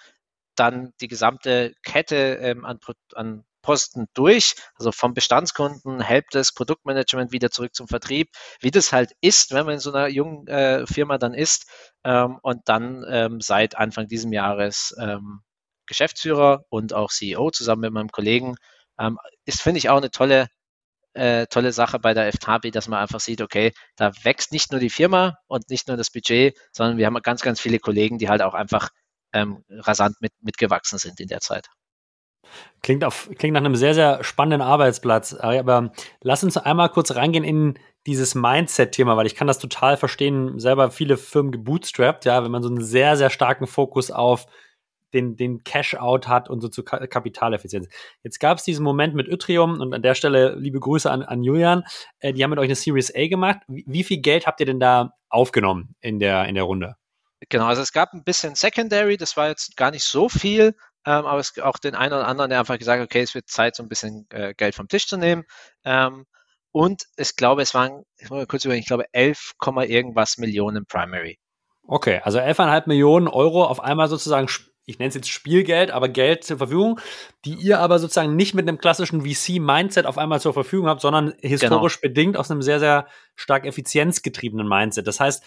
[0.56, 2.80] dann die gesamte Kette ähm, an,
[3.14, 9.12] an Posten durch, also vom Bestandskunden, Helpdesk, Produktmanagement wieder zurück zum Vertrieb, wie das halt
[9.20, 11.68] ist, wenn man in so einer jungen äh, Firma dann ist
[12.02, 15.42] ähm, und dann ähm, seit Anfang dieses Jahres ähm,
[15.86, 18.56] Geschäftsführer und auch CEO zusammen mit meinem Kollegen,
[18.98, 20.48] ähm, ist, finde ich, auch eine tolle,
[21.18, 24.80] äh, tolle Sache bei der FTABI, dass man einfach sieht, okay, da wächst nicht nur
[24.80, 28.28] die Firma und nicht nur das Budget, sondern wir haben ganz, ganz viele Kollegen, die
[28.28, 28.90] halt auch einfach
[29.32, 31.68] ähm, rasant mit, mitgewachsen sind in der Zeit.
[32.82, 35.34] Klingt, auf, klingt nach einem sehr, sehr spannenden Arbeitsplatz.
[35.34, 40.58] Aber lass uns einmal kurz reingehen in dieses Mindset-Thema, weil ich kann das total verstehen,
[40.58, 44.46] selber viele Firmen gebootstrapped, ja, wenn man so einen sehr, sehr starken Fokus auf
[45.12, 47.88] den, den Cash-Out hat und so zu Kapitaleffizienz.
[48.22, 51.42] Jetzt gab es diesen Moment mit Yttrium und an der Stelle liebe Grüße an, an
[51.42, 51.84] Julian.
[52.20, 53.60] Äh, die haben mit euch eine Series A gemacht.
[53.68, 56.96] Wie, wie, viel Geld habt ihr denn da aufgenommen in der, in der Runde?
[57.48, 60.74] Genau, also es gab ein bisschen Secondary, das war jetzt gar nicht so viel,
[61.06, 63.48] ähm, aber es auch den einen oder anderen, der einfach gesagt hat, okay, es wird
[63.48, 65.44] Zeit, so ein bisschen äh, Geld vom Tisch zu nehmen.
[65.84, 66.26] Ähm,
[66.72, 69.52] und ich glaube, es waren, ich muss mal kurz überlegen, ich glaube 11,
[69.88, 71.38] irgendwas Millionen Primary.
[71.86, 74.48] Okay, also 11,5 Millionen Euro auf einmal sozusagen
[74.88, 76.98] ich nenne es jetzt Spielgeld, aber Geld zur Verfügung,
[77.44, 81.34] die ihr aber sozusagen nicht mit einem klassischen VC-Mindset auf einmal zur Verfügung habt, sondern
[81.40, 82.08] historisch genau.
[82.08, 85.06] bedingt aus einem sehr, sehr stark effizienzgetriebenen Mindset.
[85.06, 85.44] Das heißt,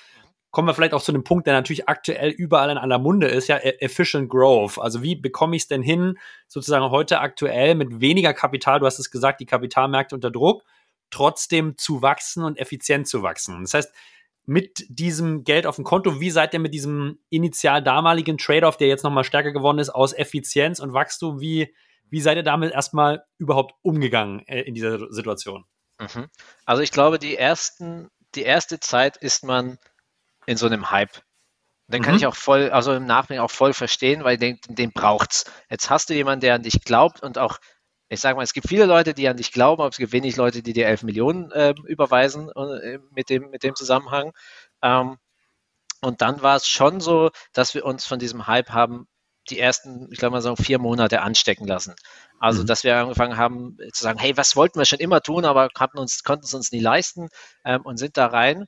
[0.51, 3.47] kommen wir vielleicht auch zu einem Punkt, der natürlich aktuell überall in aller Munde ist,
[3.47, 4.77] ja, e-, Efficient Growth.
[4.77, 8.99] Also wie bekomme ich es denn hin, sozusagen heute aktuell mit weniger Kapital, du hast
[8.99, 10.63] es gesagt, die Kapitalmärkte unter Druck,
[11.10, 13.62] trotzdem zu wachsen und effizient zu wachsen.
[13.62, 13.93] Das heißt,
[14.45, 18.88] mit diesem Geld auf dem Konto, wie seid ihr mit diesem initial damaligen Trade-off, der
[18.88, 21.73] jetzt nochmal stärker geworden ist, aus Effizienz und Wachstum, wie,
[22.10, 25.65] wie seid ihr damit erstmal überhaupt umgegangen äh, in dieser Situation?
[25.99, 26.27] Mhm.
[26.65, 29.77] Also ich glaube, die ersten, die erste Zeit ist man
[30.47, 31.21] in so einem Hype.
[31.88, 32.19] Den kann mhm.
[32.19, 35.45] ich auch voll, also im Nachhinein auch voll verstehen, weil den, den braucht's.
[35.69, 37.60] Jetzt hast du jemanden, der an dich glaubt und auch,
[38.12, 40.36] ich sage mal, es gibt viele Leute, die an dich glauben, aber es gibt wenig
[40.36, 44.34] Leute, die dir 11 Millionen äh, überweisen äh, mit, dem, mit dem Zusammenhang.
[44.82, 45.17] Ähm,
[46.02, 49.08] und dann war es schon so, dass wir uns von diesem Hype haben
[49.50, 51.95] die ersten, ich glaube mal so vier Monate anstecken lassen.
[52.38, 52.67] Also, mhm.
[52.67, 55.97] dass wir angefangen haben zu sagen, hey, was wollten wir schon immer tun, aber konnten
[55.97, 57.30] uns, konnten es uns nie leisten
[57.63, 58.65] ähm, und sind da rein.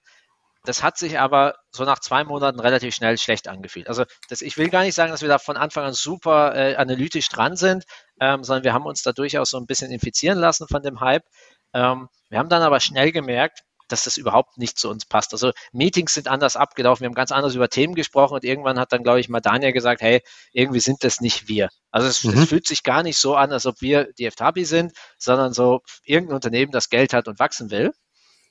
[0.66, 3.90] Das hat sich aber so nach zwei Monaten relativ schnell schlecht angefühlt.
[3.90, 6.76] Also das, ich will gar nicht sagen, dass wir da von Anfang an super äh,
[6.76, 7.84] analytisch dran sind,
[8.22, 11.26] ähm, sondern wir haben uns da durchaus so ein bisschen infizieren lassen von dem Hype.
[11.74, 15.34] Ähm, wir haben dann aber schnell gemerkt, dass das überhaupt nicht zu uns passt.
[15.34, 18.94] Also Meetings sind anders abgelaufen, wir haben ganz anders über Themen gesprochen und irgendwann hat
[18.94, 20.22] dann, glaube ich, mal Daniel gesagt, hey,
[20.54, 21.68] irgendwie sind das nicht wir.
[21.92, 22.42] Also es, mhm.
[22.42, 25.82] es fühlt sich gar nicht so an, als ob wir die FTABI sind, sondern so
[26.06, 27.92] irgendein Unternehmen, das Geld hat und wachsen will.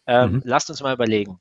[0.06, 0.42] Ähm, mhm.
[0.44, 1.40] Lasst uns mal überlegen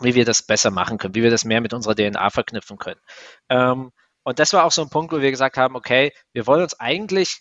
[0.00, 3.00] wie wir das besser machen können, wie wir das mehr mit unserer DNA verknüpfen können.
[3.48, 6.62] Ähm, und das war auch so ein Punkt, wo wir gesagt haben, okay, wir wollen
[6.62, 7.40] uns eigentlich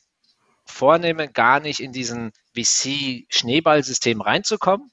[0.65, 4.91] vornehmen, gar nicht in diesen VC-Schneeballsystem reinzukommen.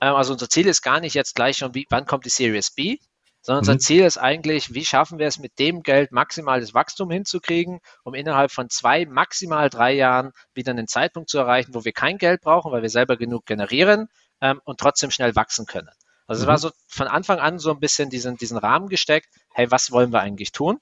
[0.00, 2.72] Ähm, also unser Ziel ist gar nicht jetzt gleich schon, wie, wann kommt die Series
[2.72, 2.98] B,
[3.42, 3.70] sondern mhm.
[3.70, 8.14] unser Ziel ist eigentlich, wie schaffen wir es mit dem Geld maximales Wachstum hinzukriegen, um
[8.14, 12.40] innerhalb von zwei, maximal drei Jahren wieder einen Zeitpunkt zu erreichen, wo wir kein Geld
[12.40, 14.08] brauchen, weil wir selber genug generieren
[14.40, 15.90] ähm, und trotzdem schnell wachsen können.
[16.26, 16.42] Also mhm.
[16.42, 19.90] es war so von Anfang an so ein bisschen diesen, diesen Rahmen gesteckt, hey, was
[19.90, 20.78] wollen wir eigentlich tun?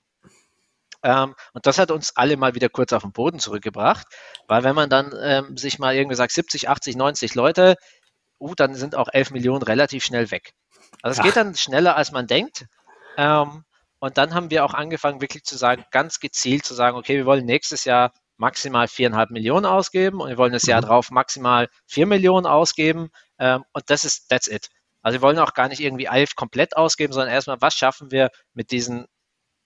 [1.02, 4.06] Ähm, und das hat uns alle mal wieder kurz auf den Boden zurückgebracht,
[4.48, 7.76] weil wenn man dann ähm, sich mal irgendwie sagt, 70, 80, 90 Leute,
[8.40, 10.54] uh, dann sind auch 11 Millionen relativ schnell weg.
[11.02, 12.66] Also es geht dann schneller, als man denkt.
[13.18, 13.64] Ähm,
[13.98, 17.26] und dann haben wir auch angefangen, wirklich zu sagen, ganz gezielt zu sagen, okay, wir
[17.26, 20.86] wollen nächstes Jahr maximal viereinhalb Millionen ausgeben und wir wollen das Jahr mhm.
[20.86, 23.10] drauf maximal vier Millionen ausgeben.
[23.38, 24.68] Ähm, und das ist, that's it.
[25.04, 28.30] Also wir wollen auch gar nicht irgendwie Alf komplett ausgeben, sondern erstmal, was schaffen wir
[28.54, 29.04] mit diesen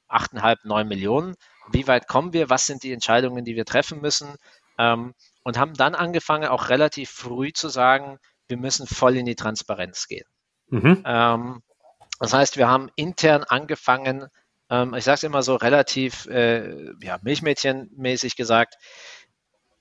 [0.08, 1.36] 8,5, 9 Millionen?
[1.70, 2.50] Wie weit kommen wir?
[2.50, 4.34] Was sind die Entscheidungen, die wir treffen müssen?
[4.78, 9.36] Ähm, und haben dann angefangen, auch relativ früh zu sagen, wir müssen voll in die
[9.36, 10.26] Transparenz gehen.
[10.70, 11.04] Mhm.
[11.06, 11.62] Ähm,
[12.18, 14.26] das heißt, wir haben intern angefangen,
[14.70, 18.74] ähm, ich sage es immer so relativ äh, ja, Milchmädchenmäßig gesagt,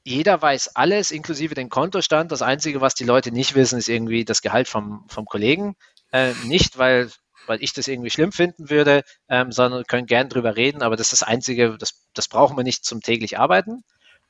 [0.08, 2.32] jeder weiß alles, inklusive den Kontostand.
[2.32, 5.76] Das Einzige, was die Leute nicht wissen, ist irgendwie das Gehalt vom, vom Kollegen.
[6.14, 7.12] Äh, nicht, weil,
[7.46, 11.12] weil ich das irgendwie schlimm finden würde, ähm, sondern können gern drüber reden, aber das
[11.12, 13.84] ist das Einzige, das, das brauchen wir nicht zum täglich Arbeiten.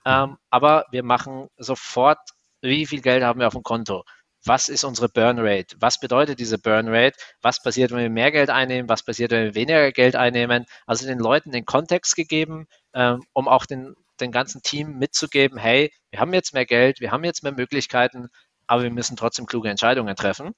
[0.03, 2.19] Ähm, aber wir machen sofort,
[2.61, 4.03] wie viel Geld haben wir auf dem Konto?
[4.45, 5.75] Was ist unsere Burn Rate?
[5.79, 7.17] Was bedeutet diese Burn Rate?
[7.41, 8.89] Was passiert, wenn wir mehr Geld einnehmen?
[8.89, 10.65] Was passiert, wenn wir weniger Geld einnehmen?
[10.87, 15.91] Also den Leuten den Kontext gegeben, ähm, um auch den den ganzen Team mitzugeben, hey,
[16.11, 18.29] wir haben jetzt mehr Geld, wir haben jetzt mehr Möglichkeiten,
[18.67, 20.53] aber wir müssen trotzdem kluge Entscheidungen treffen.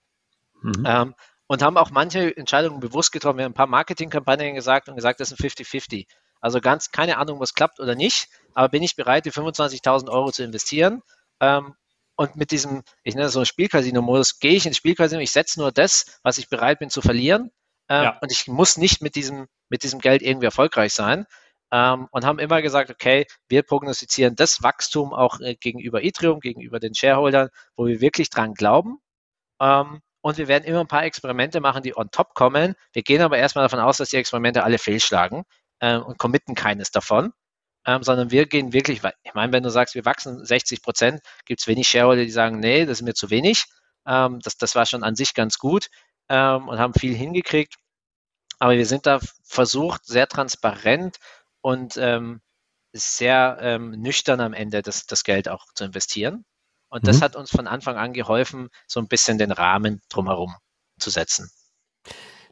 [0.62, 0.84] Mhm.
[0.86, 1.16] Ähm,
[1.48, 3.38] und haben auch manche Entscheidungen bewusst getroffen.
[3.38, 6.06] Wir haben ein paar Marketingkampagnen gesagt und gesagt, das sind 50-50.
[6.42, 10.32] Also ganz keine Ahnung, was klappt oder nicht, aber bin ich bereit, die 25.000 Euro
[10.32, 11.02] zu investieren?
[11.40, 11.76] Ähm,
[12.16, 15.72] und mit diesem, ich nenne es so Spielcasino-Modus, gehe ich ins Spielcasino, ich setze nur
[15.72, 17.52] das, was ich bereit bin zu verlieren.
[17.88, 18.18] Ähm, ja.
[18.22, 21.26] Und ich muss nicht mit diesem, mit diesem Geld irgendwie erfolgreich sein.
[21.72, 26.80] Ähm, und haben immer gesagt, okay, wir prognostizieren das Wachstum auch äh, gegenüber Ethereum, gegenüber
[26.80, 29.00] den Shareholdern, wo wir wirklich dran glauben.
[29.62, 32.76] Ähm, und wir werden immer ein paar Experimente machen, die on top kommen.
[32.92, 35.44] Wir gehen aber erstmal davon aus, dass die Experimente alle fehlschlagen
[35.80, 37.34] äh, und committen keines davon.
[37.86, 41.62] Ähm, sondern wir gehen wirklich, ich meine, wenn du sagst, wir wachsen 60 Prozent, gibt
[41.62, 43.66] es wenig Shareholder, die sagen, nee, das ist mir zu wenig.
[44.06, 45.88] Ähm, das, das war schon an sich ganz gut
[46.30, 47.76] ähm, und haben viel hingekriegt.
[48.60, 51.18] Aber wir sind da versucht, sehr transparent
[51.62, 52.42] und ähm,
[52.94, 56.46] sehr ähm, nüchtern am Ende das, das Geld auch zu investieren.
[56.90, 57.24] Und das mhm.
[57.24, 60.56] hat uns von Anfang an geholfen, so ein bisschen den Rahmen drumherum
[60.98, 61.52] zu setzen.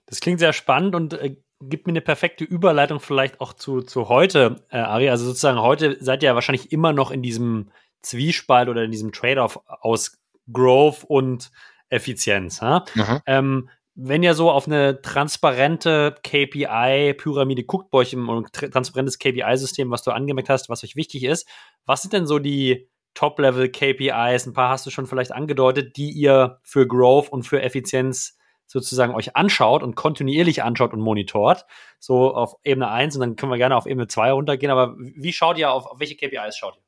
[0.05, 4.09] Das klingt sehr spannend und äh, gibt mir eine perfekte Überleitung vielleicht auch zu, zu
[4.09, 5.09] heute, äh, Ari.
[5.09, 9.11] Also sozusagen heute seid ihr ja wahrscheinlich immer noch in diesem Zwiespalt oder in diesem
[9.11, 10.19] Trade-off aus
[10.51, 11.51] Growth und
[11.89, 12.61] Effizienz.
[12.61, 13.21] Mhm.
[13.25, 20.03] Ähm, wenn ihr so auf eine transparente KPI-Pyramide guckt, bei euch im transparentes KPI-System, was
[20.03, 21.49] du angemerkt hast, was euch wichtig ist,
[21.87, 24.45] was sind denn so die Top-Level-KPIs?
[24.45, 29.15] Ein paar hast du schon vielleicht angedeutet, die ihr für Growth und für Effizienz sozusagen
[29.15, 31.65] euch anschaut und kontinuierlich anschaut und monitort,
[31.97, 35.33] so auf Ebene 1 und dann können wir gerne auf Ebene 2 runtergehen, aber wie
[35.33, 36.86] schaut ihr auf, auf welche KPIs schaut ihr?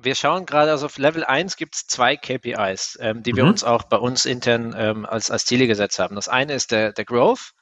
[0.00, 3.50] Wir schauen gerade, also auf Level 1 gibt es zwei KPIs, ähm, die wir mhm.
[3.50, 6.14] uns auch bei uns intern ähm, als, als Ziele gesetzt haben.
[6.14, 7.52] Das eine ist der, der Growth.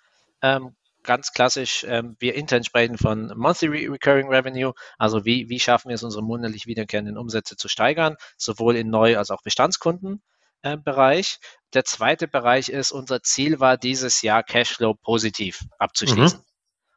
[0.43, 5.89] Ähm, ganz klassisch, ähm, wir intern sprechen von Monthly Recurring Revenue, also wie, wie schaffen
[5.89, 11.39] wir es, unsere monatlich wiederkehrenden Umsätze zu steigern, sowohl in Neu- als auch Bestandskundenbereich.
[11.41, 16.41] Äh, der zweite Bereich ist, unser Ziel war dieses Jahr Cashflow positiv abzuschließen.
[16.41, 16.45] Mhm.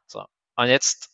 [0.06, 0.24] So.
[0.56, 1.09] Und jetzt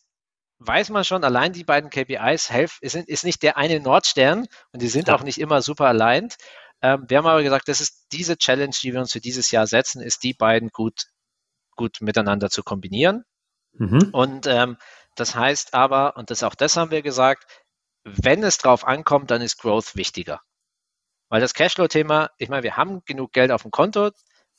[0.59, 4.81] weiß man schon, allein die beiden KPIs helf, ist, ist nicht der eine Nordstern und
[4.81, 5.15] die sind ja.
[5.15, 6.35] auch nicht immer super aligned.
[6.81, 9.67] Ähm, wir haben aber gesagt, das ist diese Challenge, die wir uns für dieses Jahr
[9.67, 11.05] setzen, ist die beiden gut,
[11.75, 13.23] gut miteinander zu kombinieren.
[13.73, 14.09] Mhm.
[14.11, 14.77] Und ähm,
[15.15, 17.45] das heißt aber, und das auch das haben wir gesagt,
[18.03, 20.41] wenn es drauf ankommt, dann ist Growth wichtiger.
[21.29, 24.11] Weil das Cashflow-Thema, ich meine, wir haben genug Geld auf dem Konto,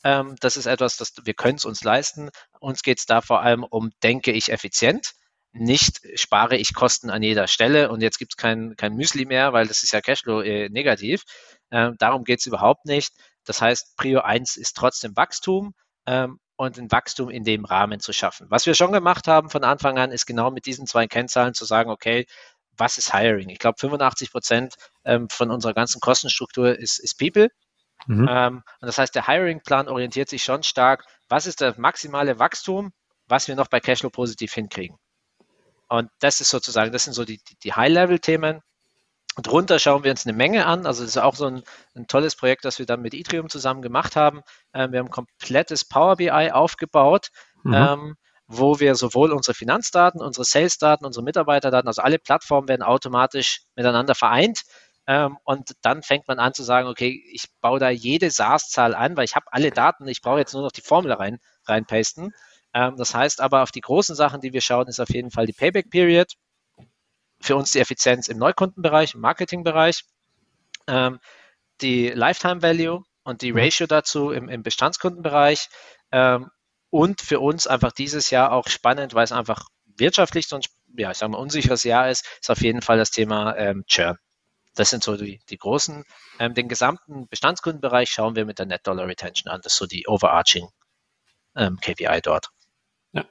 [0.04, 2.30] ähm, das ist etwas, das wir können es uns leisten.
[2.60, 5.14] Uns geht es da vor allem um, denke ich, effizient
[5.52, 9.52] nicht spare ich Kosten an jeder Stelle und jetzt gibt es kein, kein Müsli mehr,
[9.52, 11.24] weil das ist ja Cashflow äh, negativ.
[11.70, 13.12] Ähm, darum geht es überhaupt nicht.
[13.44, 15.74] Das heißt, Prio 1 ist trotzdem Wachstum
[16.06, 18.46] ähm, und ein Wachstum in dem Rahmen zu schaffen.
[18.50, 21.64] Was wir schon gemacht haben von Anfang an, ist genau mit diesen zwei Kennzahlen zu
[21.64, 22.26] sagen, okay,
[22.76, 23.48] was ist Hiring?
[23.48, 27.48] Ich glaube, 85 Prozent ähm, von unserer ganzen Kostenstruktur ist, ist People.
[28.06, 28.28] Mhm.
[28.30, 32.92] Ähm, und das heißt, der Hiring-Plan orientiert sich schon stark, was ist das maximale Wachstum,
[33.26, 34.96] was wir noch bei Cashflow positiv hinkriegen.
[35.88, 38.60] Und das ist sozusagen, das sind so die, die High-Level-Themen.
[39.36, 40.84] Und runter schauen wir uns eine Menge an.
[40.84, 41.62] Also das ist auch so ein,
[41.94, 44.42] ein tolles Projekt, das wir dann mit Ethereum zusammen gemacht haben.
[44.74, 47.28] Ähm, wir haben ein komplettes Power BI aufgebaut,
[47.62, 47.74] mhm.
[47.74, 48.16] ähm,
[48.48, 54.14] wo wir sowohl unsere Finanzdaten, unsere Sales-Daten, unsere Mitarbeiterdaten, also alle Plattformen werden automatisch miteinander
[54.14, 54.62] vereint.
[55.06, 59.16] Ähm, und dann fängt man an zu sagen, okay, ich baue da jede SaaS-Zahl an,
[59.16, 62.34] weil ich habe alle Daten, ich brauche jetzt nur noch die Formel rein, reinpasten.
[62.74, 65.46] Ähm, das heißt aber, auf die großen Sachen, die wir schauen, ist auf jeden Fall
[65.46, 66.32] die Payback Period.
[67.40, 70.04] Für uns die Effizienz im Neukundenbereich, im Marketingbereich,
[70.88, 71.18] ähm,
[71.80, 73.58] die Lifetime Value und die mhm.
[73.58, 75.68] Ratio dazu im, im Bestandskundenbereich.
[76.10, 76.50] Ähm,
[76.90, 81.18] und für uns einfach dieses Jahr auch spannend, weil es einfach wirtschaftlich sonst, ja, ich
[81.18, 84.16] sage mal, unsicheres Jahr ist, ist auf jeden Fall das Thema ähm, Churn.
[84.74, 86.04] Das sind so die, die großen.
[86.38, 89.60] Ähm, den gesamten Bestandskundenbereich schauen wir mit der Net Dollar Retention an.
[89.62, 90.68] Das ist so die overarching
[91.56, 92.50] ähm, KPI dort.
[93.12, 93.24] Ja.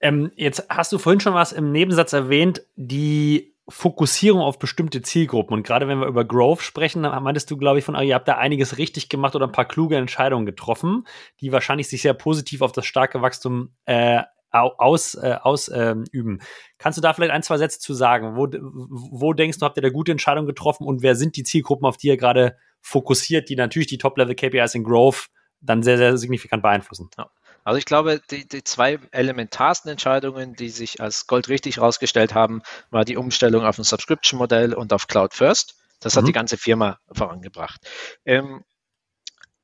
[0.00, 5.54] Ähm, jetzt hast du vorhin schon was im Nebensatz erwähnt, die Fokussierung auf bestimmte Zielgruppen.
[5.54, 8.28] Und gerade wenn wir über Growth sprechen, dann meintest du, glaube ich, von, ihr habt
[8.28, 11.04] da einiges richtig gemacht oder ein paar kluge Entscheidungen getroffen,
[11.40, 16.08] die wahrscheinlich sich sehr positiv auf das starke Wachstum äh, aus, äh, ausüben.
[16.12, 16.40] Ähm,
[16.78, 18.36] Kannst du da vielleicht ein, zwei Sätze zu sagen?
[18.36, 21.86] Wo, wo denkst du, habt ihr da gute Entscheidungen getroffen und wer sind die Zielgruppen,
[21.86, 25.26] auf die ihr gerade fokussiert, die natürlich die Top-Level-KPIs in Growth
[25.60, 27.10] dann sehr, sehr signifikant beeinflussen?
[27.18, 27.30] Ja.
[27.66, 32.62] Also ich glaube, die, die zwei elementarsten Entscheidungen, die sich als Gold richtig herausgestellt haben,
[32.90, 35.74] war die Umstellung auf ein Subscription-Modell und auf Cloud First.
[35.98, 36.20] Das mhm.
[36.20, 37.80] hat die ganze Firma vorangebracht.
[38.24, 38.62] Ähm,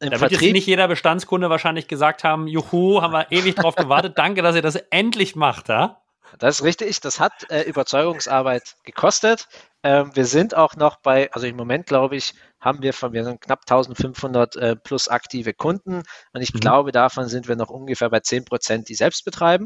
[0.01, 3.77] da wird Vertrieb, jetzt nicht jeder Bestandskunde wahrscheinlich gesagt haben, juhu, haben wir ewig drauf
[3.77, 6.03] gewartet, danke, dass ihr das endlich macht, ja?
[6.41, 9.47] Das ist richtig, das hat äh, Überzeugungsarbeit gekostet.
[9.85, 13.25] Ähm, wir sind auch noch bei, also im Moment glaube ich, haben wir von, wir
[13.25, 16.03] sind knapp 1500 äh, plus aktive Kunden
[16.33, 16.61] und ich mhm.
[16.61, 19.65] glaube, davon sind wir noch ungefähr bei 10 Prozent, die selbst betreiben.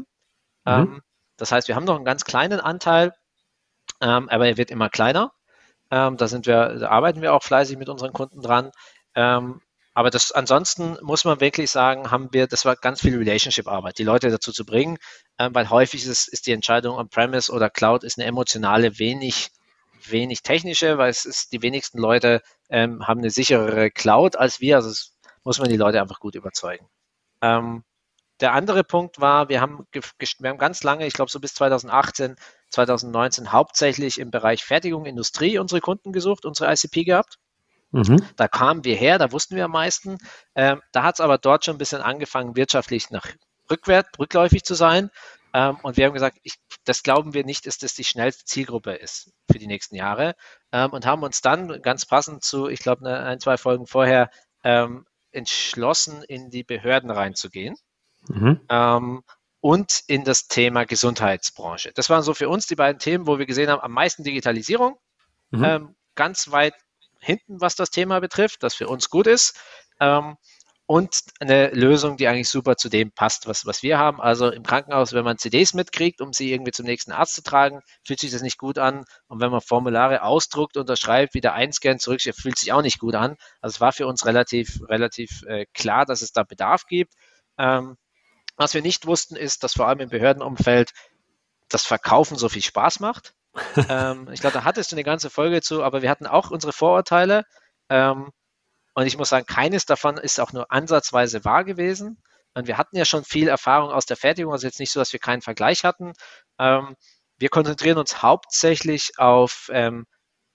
[0.65, 0.73] Mhm.
[0.73, 1.01] Ähm,
[1.37, 3.13] Das heißt, wir haben noch einen ganz kleinen Anteil,
[4.01, 5.31] ähm, aber er wird immer kleiner.
[5.91, 8.71] Ähm, da sind wir, da arbeiten wir auch fleißig mit unseren Kunden dran.
[9.15, 9.61] Ähm,
[9.93, 14.03] aber das ansonsten muss man wirklich sagen, haben wir, das war ganz viel Relationship-Arbeit, die
[14.03, 14.97] Leute dazu zu bringen,
[15.39, 19.49] ähm, weil häufig ist, ist die Entscheidung on-premise oder Cloud ist eine emotionale, wenig,
[20.05, 24.77] wenig technische, weil es ist, die wenigsten Leute ähm, haben eine sicherere Cloud als wir.
[24.77, 25.11] Also
[25.43, 26.87] muss man die Leute einfach gut überzeugen.
[27.41, 27.83] Ähm,
[28.39, 32.35] der andere Punkt war, wir haben, wir haben ganz lange, ich glaube so bis 2018,
[32.69, 37.39] 2019 hauptsächlich im Bereich Fertigung, Industrie unsere Kunden gesucht, unsere ICP gehabt.
[37.91, 38.21] Mhm.
[38.35, 40.17] Da kamen wir her, da wussten wir am meisten.
[40.53, 43.25] Ähm, da hat es aber dort schon ein bisschen angefangen, wirtschaftlich nach
[43.71, 45.09] rückwärts, rückläufig zu sein.
[45.53, 46.55] Ähm, und wir haben gesagt, ich,
[46.87, 50.35] das glauben wir nicht, dass das die schnellste Zielgruppe ist für die nächsten Jahre.
[50.71, 54.29] Ähm, und haben uns dann ganz passend zu, ich glaube, ne, ein, zwei Folgen vorher
[54.63, 57.75] ähm, entschlossen, in die Behörden reinzugehen.
[58.27, 58.61] Mhm.
[58.69, 59.23] Ähm,
[59.59, 61.91] und in das Thema Gesundheitsbranche.
[61.93, 64.97] Das waren so für uns die beiden Themen, wo wir gesehen haben, am meisten Digitalisierung,
[65.49, 65.63] mhm.
[65.63, 66.75] ähm, ganz weit
[67.19, 69.59] hinten, was das Thema betrifft, das für uns gut ist.
[69.99, 70.37] Ähm,
[70.87, 74.21] und eine Lösung, die eigentlich super zu dem passt, was, was wir haben.
[74.21, 77.81] Also im Krankenhaus, wenn man CDs mitkriegt, um sie irgendwie zum nächsten Arzt zu tragen,
[78.05, 79.03] fühlt sich das nicht gut an.
[79.27, 83.35] Und wenn man Formulare ausdruckt, unterschreibt, wieder einscannt, zurückschickt, fühlt sich auch nicht gut an.
[83.59, 87.13] Also es war für uns relativ, relativ äh, klar, dass es da Bedarf gibt.
[87.57, 87.97] Ähm,
[88.55, 90.91] was wir nicht wussten, ist, dass vor allem im Behördenumfeld
[91.67, 93.33] das Verkaufen so viel Spaß macht.
[93.89, 96.71] ähm, ich glaube, da hattest du eine ganze Folge zu, aber wir hatten auch unsere
[96.71, 97.43] Vorurteile.
[97.89, 98.31] Ähm,
[98.97, 102.17] und ich muss sagen, keines davon ist auch nur ansatzweise wahr gewesen.
[102.55, 105.13] Und wir hatten ja schon viel Erfahrung aus der Fertigung, also jetzt nicht so, dass
[105.13, 106.13] wir keinen Vergleich hatten.
[106.57, 106.95] Ähm,
[107.37, 110.07] wir konzentrieren uns hauptsächlich auf ähm,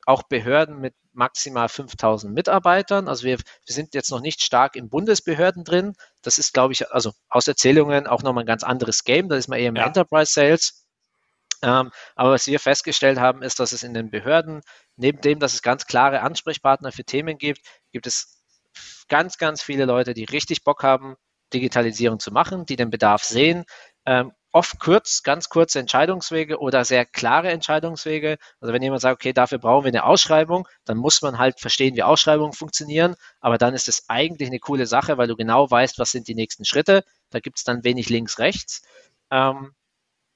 [0.07, 3.07] auch Behörden mit maximal 5000 Mitarbeitern.
[3.07, 5.93] Also wir, wir sind jetzt noch nicht stark in Bundesbehörden drin.
[6.23, 9.29] Das ist, glaube ich, also aus Erzählungen auch nochmal ein ganz anderes Game.
[9.29, 9.87] Da ist man eher im ja.
[9.87, 10.82] Enterprise Sales.
[11.63, 14.63] Ähm, aber was wir festgestellt haben, ist, dass es in den Behörden,
[14.97, 17.61] neben dem, dass es ganz klare Ansprechpartner für Themen gibt,
[17.93, 18.43] gibt es
[19.09, 21.17] ganz, ganz viele Leute, die richtig Bock haben,
[21.53, 23.65] Digitalisierung zu machen, die den Bedarf sehen,
[24.07, 28.37] ähm, oft kurz, ganz kurze Entscheidungswege oder sehr klare Entscheidungswege.
[28.61, 31.97] Also wenn jemand sagt, okay, dafür brauchen wir eine Ausschreibung, dann muss man halt verstehen,
[31.97, 33.17] wie Ausschreibungen funktionieren.
[33.41, 36.35] Aber dann ist es eigentlich eine coole Sache, weil du genau weißt, was sind die
[36.35, 37.03] nächsten Schritte.
[37.31, 38.83] Da gibt es dann wenig links, rechts.
[39.31, 39.73] Ähm,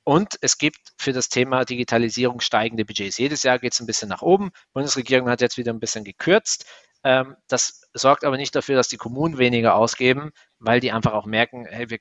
[0.07, 3.19] und es gibt für das Thema Digitalisierung steigende Budgets.
[3.19, 4.51] Jedes Jahr geht es ein bisschen nach oben.
[4.51, 6.65] Die Bundesregierung hat jetzt wieder ein bisschen gekürzt.
[7.03, 10.31] Ähm, das sorgt aber nicht dafür, dass die Kommunen weniger ausgeben,
[10.61, 11.99] weil die einfach auch merken, hey, wir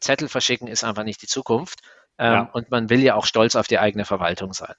[0.00, 1.80] Zettel verschicken ist einfach nicht die Zukunft.
[2.16, 2.50] Ähm, ja.
[2.54, 4.74] Und man will ja auch stolz auf die eigene Verwaltung sein.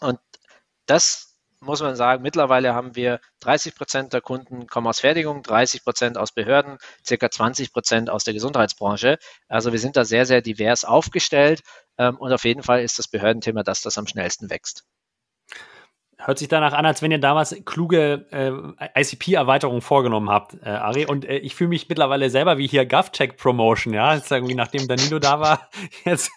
[0.00, 0.18] Und
[0.86, 1.35] das
[1.66, 6.16] muss man sagen, mittlerweile haben wir 30 Prozent der Kunden kommen aus Fertigung, 30 Prozent
[6.18, 9.18] aus Behörden, circa 20 Prozent aus der Gesundheitsbranche.
[9.48, 11.62] Also wir sind da sehr, sehr divers aufgestellt
[11.98, 14.84] ähm, und auf jeden Fall ist das Behördenthema das, das am schnellsten wächst.
[16.18, 21.04] Hört sich danach an, als wenn ihr damals kluge äh, ICP-Erweiterungen vorgenommen habt, äh, Ari.
[21.04, 24.14] Und äh, ich fühle mich mittlerweile selber wie hier GovTech Promotion, ja.
[24.14, 25.68] Jetzt irgendwie, nachdem Danilo da war,
[26.06, 26.30] jetzt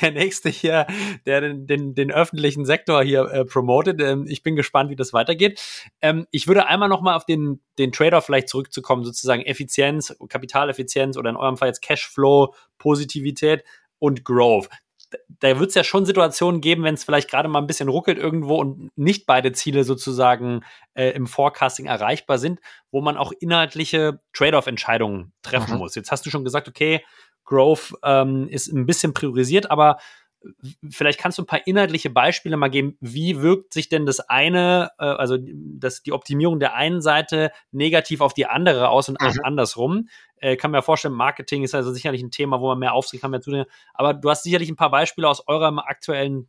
[0.00, 0.86] der nächste hier,
[1.26, 4.00] der den, den, den öffentlichen Sektor hier äh, promotet.
[4.00, 5.60] Ähm, ich bin gespannt, wie das weitergeht.
[6.00, 11.30] Ähm, ich würde einmal nochmal auf den, den Trade-off vielleicht zurückzukommen, sozusagen Effizienz, Kapitaleffizienz oder
[11.30, 13.64] in eurem Fall jetzt Cashflow, Positivität
[13.98, 14.68] und Growth
[15.28, 18.18] da wird es ja schon Situationen geben, wenn es vielleicht gerade mal ein bisschen ruckelt
[18.18, 20.60] irgendwo und nicht beide Ziele sozusagen
[20.94, 25.78] äh, im Forecasting erreichbar sind, wo man auch inhaltliche Trade-off-Entscheidungen treffen mhm.
[25.78, 25.94] muss.
[25.94, 27.04] Jetzt hast du schon gesagt, okay,
[27.44, 29.98] Growth ähm, ist ein bisschen priorisiert, aber
[30.90, 32.96] vielleicht kannst du ein paar inhaltliche Beispiele mal geben.
[33.00, 38.20] Wie wirkt sich denn das eine, äh, also das, die Optimierung der einen Seite negativ
[38.20, 39.40] auf die andere aus und mhm.
[39.42, 40.08] andersrum?
[40.38, 43.30] Äh, kann mir vorstellen, Marketing ist also sicherlich ein Thema, wo man mehr Aufsicht kann,
[43.30, 43.64] mehr tun.
[43.94, 46.48] Aber du hast sicherlich ein paar Beispiele aus eurem aktuellen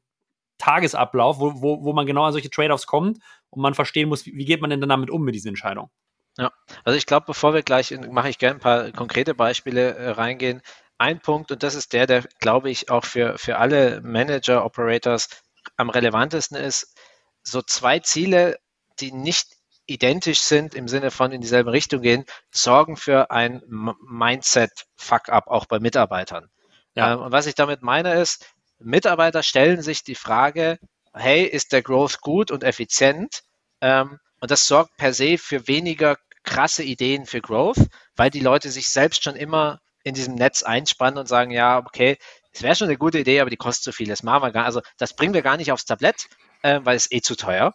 [0.57, 3.19] Tagesablauf, wo, wo, wo man genau an solche Trade-offs kommt
[3.49, 5.89] und man verstehen muss, wie, wie geht man denn dann damit um mit diesen Entscheidungen?
[6.37, 6.51] Ja,
[6.83, 10.61] also ich glaube, bevor wir gleich, mache ich gerne ein paar konkrete Beispiele äh, reingehen
[10.97, 15.29] ein Punkt, und das ist der, der, glaube ich, auch für, für alle Manager, Operators
[15.75, 16.95] am relevantesten ist,
[17.43, 18.57] so zwei Ziele,
[18.99, 19.47] die nicht
[19.85, 25.79] identisch sind im Sinne von in dieselbe Richtung gehen, sorgen für ein Mindset-Fuck-up auch bei
[25.79, 26.49] Mitarbeitern.
[26.95, 27.13] Ja.
[27.13, 30.77] Ähm, und was ich damit meine ist, Mitarbeiter stellen sich die Frage,
[31.13, 33.43] hey, ist der Growth gut und effizient?
[33.81, 38.69] Ähm, und das sorgt per se für weniger krasse Ideen für Growth, weil die Leute
[38.69, 42.17] sich selbst schon immer in diesem Netz einspannen und sagen, ja, okay,
[42.53, 44.07] es wäre schon eine gute Idee, aber die kostet zu viel.
[44.07, 46.27] Das machen wir gar, also das bringen wir gar nicht aufs Tablett,
[46.63, 47.73] äh, weil es eh zu teuer.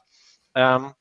[0.55, 0.95] Ähm,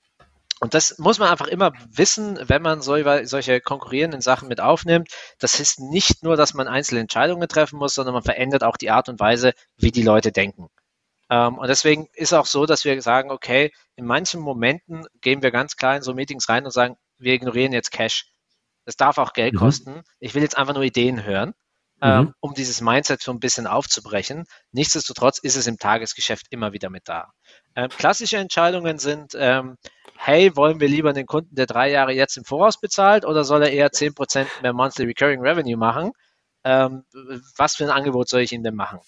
[0.62, 5.10] Und das muss man einfach immer wissen, wenn man solche konkurrierenden Sachen mit aufnimmt.
[5.40, 8.92] Das ist nicht nur, dass man einzelne Entscheidungen treffen muss, sondern man verändert auch die
[8.92, 10.68] Art und Weise, wie die Leute denken.
[11.32, 15.52] Ähm, und deswegen ist auch so, dass wir sagen, okay, in manchen Momenten gehen wir
[15.52, 18.31] ganz klar in so Meetings rein und sagen, wir ignorieren jetzt Cash.
[18.86, 19.58] Das darf auch Geld mhm.
[19.58, 20.02] kosten.
[20.20, 21.54] Ich will jetzt einfach nur Ideen hören,
[22.02, 22.34] ähm, mhm.
[22.40, 24.46] um dieses Mindset so ein bisschen aufzubrechen.
[24.72, 27.32] Nichtsdestotrotz ist es im Tagesgeschäft immer wieder mit da.
[27.76, 29.78] Ähm, klassische Entscheidungen sind, ähm,
[30.18, 33.64] hey, wollen wir lieber den Kunden, der drei Jahre jetzt im Voraus bezahlt oder soll
[33.64, 36.12] er eher 10% mehr Monthly Recurring Revenue machen?
[36.64, 37.04] Ähm,
[37.58, 39.00] was für ein Angebot soll ich ihm denn machen?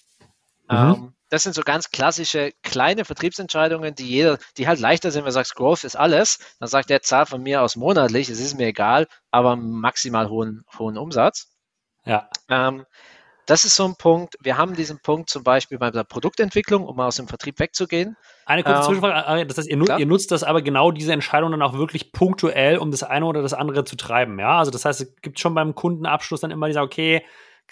[0.68, 1.14] Mhm.
[1.30, 5.32] Das sind so ganz klassische kleine Vertriebsentscheidungen, die jeder, die halt leichter sind, wenn du
[5.32, 8.66] sagst, Growth ist alles, dann sagt der Zahl von mir aus monatlich, es ist mir
[8.66, 11.48] egal, aber maximal hohen, hohen Umsatz.
[12.04, 12.28] Ja.
[12.48, 12.84] Ähm,
[13.46, 14.36] das ist so ein Punkt.
[14.40, 18.16] Wir haben diesen Punkt zum Beispiel bei der Produktentwicklung, um mal aus dem Vertrieb wegzugehen.
[18.46, 19.46] Eine kurze ähm, Zwischenfrage.
[19.46, 22.90] Das heißt, ihr, ihr, nutzt das aber genau diese Entscheidung dann auch wirklich punktuell, um
[22.90, 24.38] das eine oder das andere zu treiben.
[24.38, 27.22] Ja, also das heißt, es gibt schon beim Kundenabschluss dann immer dieser, okay,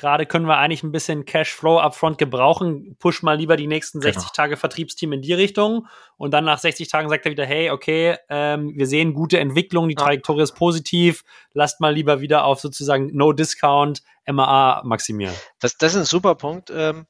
[0.03, 2.97] Gerade können wir eigentlich ein bisschen Cashflow upfront gebrauchen.
[2.99, 4.33] Push mal lieber die nächsten 60 genau.
[4.35, 5.87] Tage Vertriebsteam in die Richtung.
[6.17, 9.89] Und dann nach 60 Tagen sagt er wieder, hey, okay, ähm, wir sehen gute Entwicklung,
[9.89, 11.23] die Trajektorie ist positiv.
[11.53, 15.37] Lasst mal lieber wieder auf sozusagen No Discount MAA maximieren.
[15.61, 16.73] Das, das ist ein super Punkt.
[16.75, 17.07] Ähm,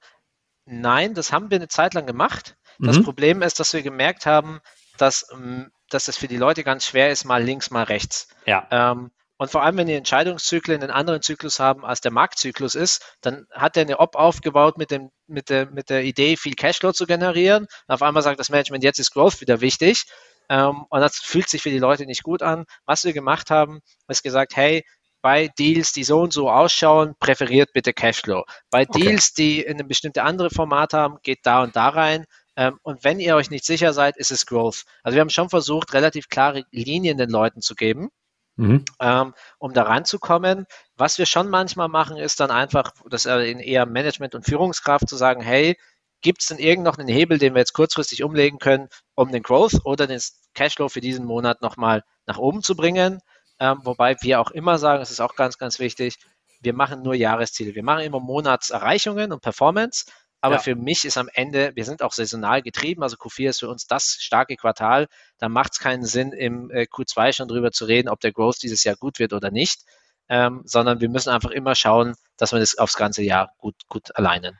[0.67, 2.59] nein, das haben wir eine Zeit lang gemacht.
[2.79, 3.05] Das mhm.
[3.05, 4.61] Problem ist, dass wir gemerkt haben,
[4.99, 8.29] dass, ähm, dass es für die Leute ganz schwer ist, mal links, mal rechts.
[8.45, 8.69] Ja.
[8.71, 9.13] Ähm,
[9.43, 13.49] und vor allem, wenn die Entscheidungszyklen einen anderen Zyklus haben, als der Marktzyklus ist, dann
[13.51, 17.07] hat er eine Op aufgebaut mit, dem, mit, der, mit der Idee, viel Cashflow zu
[17.07, 17.65] generieren.
[17.65, 20.05] Und auf einmal sagt das Management, jetzt ist Growth wieder wichtig.
[20.49, 22.67] Ähm, und das fühlt sich für die Leute nicht gut an.
[22.87, 24.85] Was wir gemacht haben, ist gesagt, hey,
[25.23, 28.45] bei Deals, die so und so ausschauen, präferiert bitte Cashflow.
[28.71, 29.01] Bei okay.
[29.01, 32.27] Deals, die in ein bestimmte andere Format haben, geht da und da rein.
[32.55, 34.85] Ähm, und wenn ihr euch nicht sicher seid, ist es Growth.
[35.03, 38.11] Also wir haben schon versucht, relativ klare Linien den Leuten zu geben
[38.57, 38.85] mhm.
[39.01, 40.67] ähm, um da ranzukommen.
[40.97, 45.17] Was wir schon manchmal machen, ist dann einfach, das in eher Management und Führungskraft zu
[45.17, 45.77] sagen, hey,
[46.21, 49.43] gibt es denn irgend noch einen Hebel, den wir jetzt kurzfristig umlegen können, um den
[49.43, 50.21] Growth oder den
[50.55, 53.21] Cashflow für diesen Monat nochmal nach oben zu bringen?
[53.59, 56.19] Ähm, wobei wir auch immer sagen, das ist auch ganz, ganz wichtig,
[56.61, 57.75] wir machen nur Jahresziele.
[57.75, 60.07] Wir machen immer Monatserreichungen und Performance,
[60.43, 60.61] aber ja.
[60.61, 63.87] für mich ist am Ende, wir sind auch saisonal getrieben, also Q4 ist für uns
[63.87, 65.07] das starke Quartal.
[65.39, 68.61] Da macht es keinen Sinn, im äh, Q2 schon drüber zu reden, ob der Growth
[68.61, 69.83] dieses Jahr gut wird oder nicht,
[70.29, 74.17] ähm, sondern wir müssen einfach immer schauen, dass wir das aufs ganze Jahr gut, gut
[74.17, 74.59] alleinen.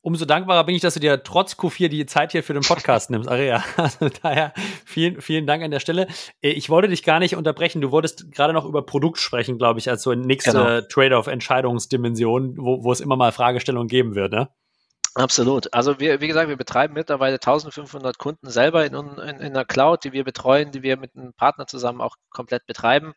[0.00, 3.08] Umso dankbarer bin ich, dass du dir trotz Q4 die Zeit hier für den Podcast
[3.10, 3.62] nimmst, Aria.
[3.76, 4.52] Also daher
[4.84, 6.08] vielen, vielen Dank an der Stelle.
[6.40, 7.80] Äh, ich wollte dich gar nicht unterbrechen.
[7.80, 10.80] Du wolltest gerade noch über Produkt sprechen, glaube ich, als so nächste genau.
[10.80, 14.48] Trade-off-Entscheidungsdimension, wo, wo es immer mal Fragestellungen geben wird, ne?
[15.14, 15.72] Absolut.
[15.74, 20.04] Also wir, wie gesagt, wir betreiben mittlerweile 1500 Kunden selber in, in, in der Cloud,
[20.04, 23.12] die wir betreuen, die wir mit einem Partner zusammen auch komplett betreiben.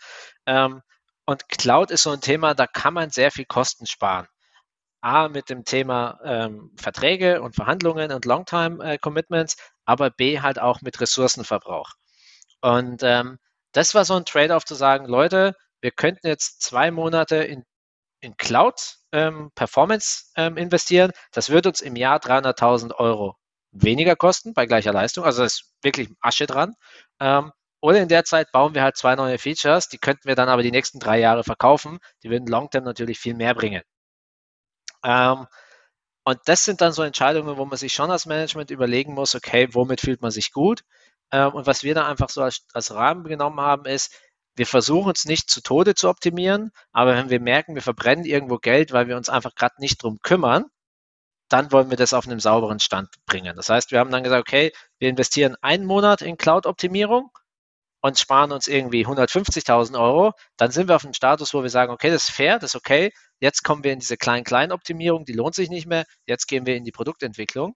[0.46, 0.82] Ähm,
[1.26, 4.28] und Cloud ist so ein Thema, da kann man sehr viel Kosten sparen.
[5.02, 10.82] A, mit dem Thema ähm, Verträge und Verhandlungen und Longtime-Commitments, äh, aber B, halt auch
[10.82, 11.92] mit Ressourcenverbrauch.
[12.62, 13.38] Und ähm,
[13.74, 17.64] das war so ein Trade-off zu sagen, Leute, wir könnten jetzt zwei Monate in
[18.26, 21.12] in Cloud ähm, Performance ähm, investieren.
[21.32, 23.36] Das wird uns im Jahr 300.000 Euro
[23.72, 25.26] weniger kosten bei gleicher Leistung.
[25.26, 26.76] Also das ist wirklich Asche dran.
[27.20, 27.52] Ähm,
[27.82, 30.64] oder in der Zeit bauen wir halt zwei neue Features, die könnten wir dann aber
[30.64, 32.00] die nächsten drei Jahre verkaufen.
[32.24, 33.84] Die würden Longterm natürlich viel mehr bringen.
[35.04, 35.46] Ähm,
[36.26, 39.68] und das sind dann so Entscheidungen, wo man sich schon als Management überlegen muss, okay,
[39.74, 40.82] womit fühlt man sich gut?
[41.32, 44.16] Ähm, und was wir da einfach so als, als Rahmen genommen haben, ist,
[44.56, 48.58] wir versuchen es nicht zu Tode zu optimieren, aber wenn wir merken, wir verbrennen irgendwo
[48.58, 50.66] Geld, weil wir uns einfach gerade nicht drum kümmern,
[51.50, 53.56] dann wollen wir das auf einem sauberen Stand bringen.
[53.56, 57.30] Das heißt, wir haben dann gesagt, okay, wir investieren einen Monat in Cloud-Optimierung
[58.02, 60.34] und sparen uns irgendwie 150.000 Euro.
[60.58, 62.76] Dann sind wir auf einem Status, wo wir sagen, okay, das ist fair, das ist
[62.76, 63.12] okay.
[63.40, 66.06] Jetzt kommen wir in diese Klein-Klein-Optimierung, die lohnt sich nicht mehr.
[66.26, 67.76] Jetzt gehen wir in die Produktentwicklung.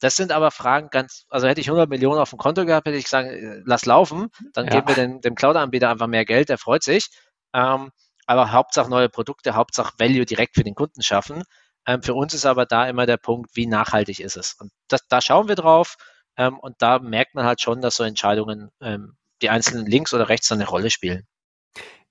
[0.00, 2.98] Das sind aber Fragen ganz, also hätte ich 100 Millionen auf dem Konto gehabt, hätte
[2.98, 4.72] ich gesagt, äh, lass laufen, dann ja.
[4.72, 7.08] geben wir dem, dem Cloud-Anbieter einfach mehr Geld, der freut sich.
[7.54, 7.90] Ähm,
[8.26, 11.44] aber Hauptsache neue Produkte, Hauptsache Value direkt für den Kunden schaffen.
[11.86, 14.54] Ähm, für uns ist aber da immer der Punkt, wie nachhaltig ist es.
[14.58, 15.96] Und das, da schauen wir drauf
[16.36, 20.28] ähm, und da merkt man halt schon, dass so Entscheidungen ähm, die einzelnen links oder
[20.28, 21.26] rechts eine Rolle spielen.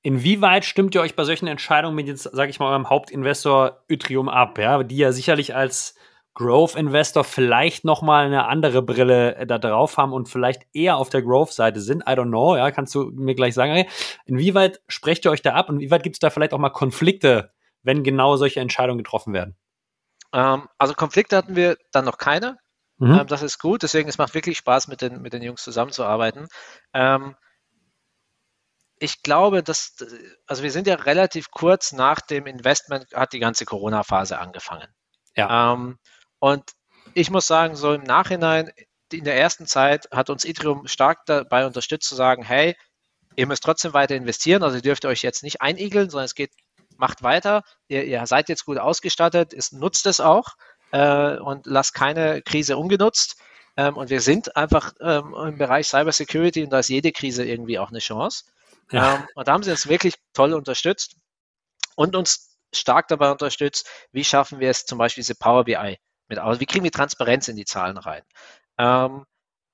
[0.01, 4.29] Inwieweit stimmt ihr euch bei solchen Entscheidungen mit jetzt, sage ich mal, eurem Hauptinvestor Yttrium
[4.29, 5.95] ab, ja, die ja sicherlich als
[6.35, 10.97] Growth Investor vielleicht noch mal eine andere Brille äh, da drauf haben und vielleicht eher
[10.97, 12.01] auf der Growth Seite sind.
[12.01, 13.85] I don't know, ja, kannst du mir gleich sagen.
[14.25, 17.53] Inwieweit sprecht ihr euch da ab und inwieweit gibt es da vielleicht auch mal Konflikte,
[17.83, 19.55] wenn genau solche Entscheidungen getroffen werden?
[20.33, 22.57] Ähm, also Konflikte hatten wir dann noch keine.
[22.97, 23.19] Mhm.
[23.19, 26.47] Ähm, das ist gut, deswegen es macht wirklich Spaß mit den mit den Jungs zusammenzuarbeiten.
[26.93, 27.35] Ähm,
[28.99, 29.95] ich glaube, dass,
[30.47, 34.87] also wir sind ja relativ kurz nach dem Investment, hat die ganze Corona-Phase angefangen.
[35.35, 35.73] Ja.
[36.45, 36.73] Und
[37.15, 38.71] ich muss sagen, so im Nachhinein,
[39.11, 42.75] in der ersten Zeit hat uns Itrium stark dabei unterstützt zu sagen, hey,
[43.35, 46.51] ihr müsst trotzdem weiter investieren, also ihr dürft euch jetzt nicht einigeln, sondern es geht,
[46.97, 50.49] macht weiter, ihr, ihr seid jetzt gut ausgestattet, es nutzt es auch
[50.91, 53.41] äh, und lasst keine Krise ungenutzt.
[53.75, 57.79] Ähm, und wir sind einfach ähm, im Bereich Cybersecurity und da ist jede Krise irgendwie
[57.79, 58.43] auch eine Chance.
[58.91, 59.15] Ja.
[59.15, 61.15] Ähm, und da haben sie uns wirklich toll unterstützt
[61.95, 65.97] und uns stark dabei unterstützt, wie schaffen wir es zum Beispiel diese Power BI
[66.27, 68.23] mit aus, wie kriegen wir Transparenz in die Zahlen rein.
[68.77, 69.25] Ähm,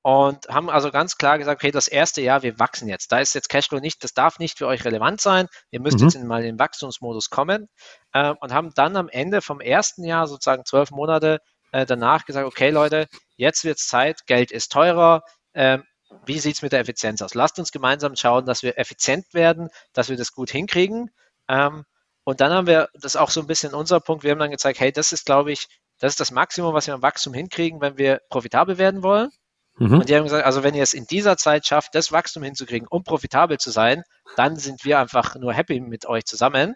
[0.03, 3.11] und haben also ganz klar gesagt, okay, das erste Jahr, wir wachsen jetzt.
[3.11, 5.47] Da ist jetzt Cashflow nicht, das darf nicht für euch relevant sein.
[5.69, 6.05] Ihr müsst mhm.
[6.05, 7.69] jetzt in, mal in den Wachstumsmodus kommen
[8.13, 11.39] äh, und haben dann am Ende vom ersten Jahr, sozusagen zwölf Monate
[11.71, 15.21] äh, danach gesagt, okay Leute, jetzt wird es Zeit, Geld ist teurer,
[15.53, 15.77] äh,
[16.25, 17.35] wie sieht es mit der Effizienz aus?
[17.35, 21.11] Lasst uns gemeinsam schauen, dass wir effizient werden, dass wir das gut hinkriegen.
[21.47, 21.85] Ähm,
[22.23, 24.51] und dann haben wir, das ist auch so ein bisschen unser Punkt, wir haben dann
[24.51, 25.67] gezeigt, hey, das ist, glaube ich,
[26.01, 29.29] das ist das Maximum, was wir am Wachstum hinkriegen, wenn wir profitabel werden wollen.
[29.77, 29.99] Mhm.
[29.99, 32.87] Und die haben gesagt, also wenn ihr es in dieser Zeit schafft, das Wachstum hinzukriegen,
[32.89, 34.03] um profitabel zu sein,
[34.35, 36.75] dann sind wir einfach nur happy mit euch zusammen.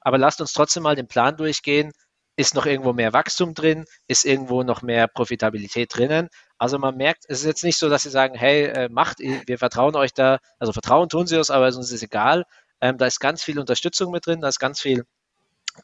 [0.00, 1.92] Aber lasst uns trotzdem mal den Plan durchgehen.
[2.36, 3.84] Ist noch irgendwo mehr Wachstum drin?
[4.08, 6.28] Ist irgendwo noch mehr Profitabilität drinnen?
[6.58, 9.58] Also man merkt, es ist jetzt nicht so, dass sie sagen, hey, äh, macht, wir
[9.58, 12.44] vertrauen euch da, also vertrauen tun sie uns, aber uns ist egal.
[12.80, 15.04] Ähm, da ist ganz viel Unterstützung mit drin, da ist ganz viel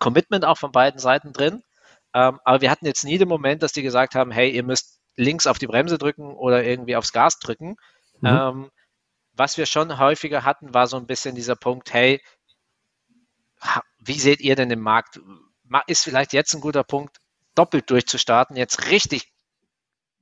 [0.00, 1.62] Commitment auch von beiden Seiten drin.
[2.14, 5.00] Ähm, aber wir hatten jetzt nie den Moment, dass die gesagt haben, hey, ihr müsst
[5.16, 7.76] links auf die Bremse drücken oder irgendwie aufs Gas drücken.
[8.20, 8.28] Mhm.
[8.28, 8.70] Ähm,
[9.32, 12.20] was wir schon häufiger hatten, war so ein bisschen dieser Punkt, hey,
[13.98, 15.20] wie seht ihr denn den Markt?
[15.86, 17.18] Ist vielleicht jetzt ein guter Punkt,
[17.54, 19.32] doppelt durchzustarten, jetzt richtig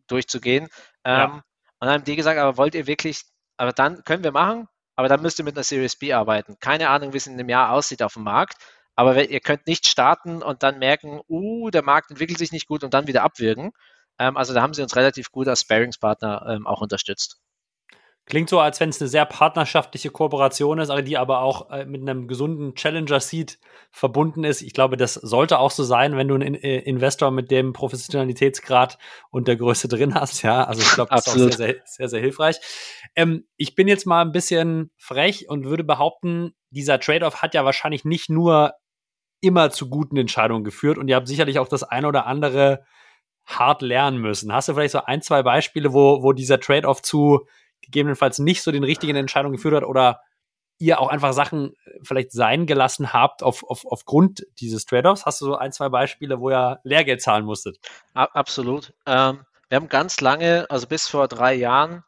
[0.09, 0.69] durchzugehen.
[1.07, 1.25] Ja.
[1.25, 1.33] Ähm,
[1.81, 3.23] und dann haben die gesagt, aber wollt ihr wirklich,
[3.57, 4.67] aber dann können wir machen,
[4.97, 6.57] aber dann müsst ihr mit einer Series B arbeiten.
[6.59, 8.57] Keine Ahnung, wie es in einem Jahr aussieht auf dem Markt.
[8.99, 12.83] Aber ihr könnt nicht starten und dann merken, uh, der Markt entwickelt sich nicht gut
[12.83, 13.71] und dann wieder abwirken.
[14.19, 17.39] Ähm, also da haben sie uns relativ gut als Sparingspartner ähm, auch unterstützt.
[18.25, 22.03] Klingt so, als wenn es eine sehr partnerschaftliche Kooperation ist, die aber auch äh, mit
[22.03, 23.61] einem gesunden Challenger-Seed
[23.93, 24.63] verbunden ist.
[24.63, 28.99] Ich glaube, das sollte auch so sein, wenn du einen äh, Investor mit dem Professionalitätsgrad
[29.31, 30.43] und der Größe drin hast.
[30.43, 32.57] Ja, also ich glaube, das ist auch sehr, sehr, sehr, sehr hilfreich.
[33.15, 37.65] Ähm, ich bin jetzt mal ein bisschen frech und würde behaupten, dieser Trade-off hat ja
[37.65, 38.75] wahrscheinlich nicht nur
[39.41, 42.85] immer zu guten Entscheidungen geführt und ihr habt sicherlich auch das eine oder andere
[43.47, 44.53] hart lernen müssen.
[44.53, 47.47] Hast du vielleicht so ein, zwei Beispiele, wo, wo dieser Trade-off zu
[47.81, 50.21] gegebenenfalls nicht so den richtigen Entscheidungen geführt hat oder
[50.79, 55.27] ihr auch einfach Sachen äh, vielleicht sein gelassen habt auf, auf, aufgrund dieses Trade-offs?
[55.27, 57.79] Hast du so ein, zwei Beispiele, wo ihr Lehrgeld zahlen musstet?
[58.15, 58.93] Absolut.
[59.07, 62.05] Ähm, wir haben ganz lange, also bis vor drei Jahren,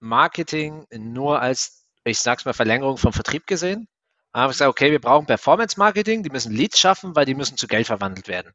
[0.00, 3.86] Marketing nur als, ich sag's mal, Verlängerung vom Vertrieb gesehen.
[4.32, 7.66] Haben wir gesagt, okay, wir brauchen Performance-Marketing, die müssen Leads schaffen, weil die müssen zu
[7.66, 8.52] Geld verwandelt werden.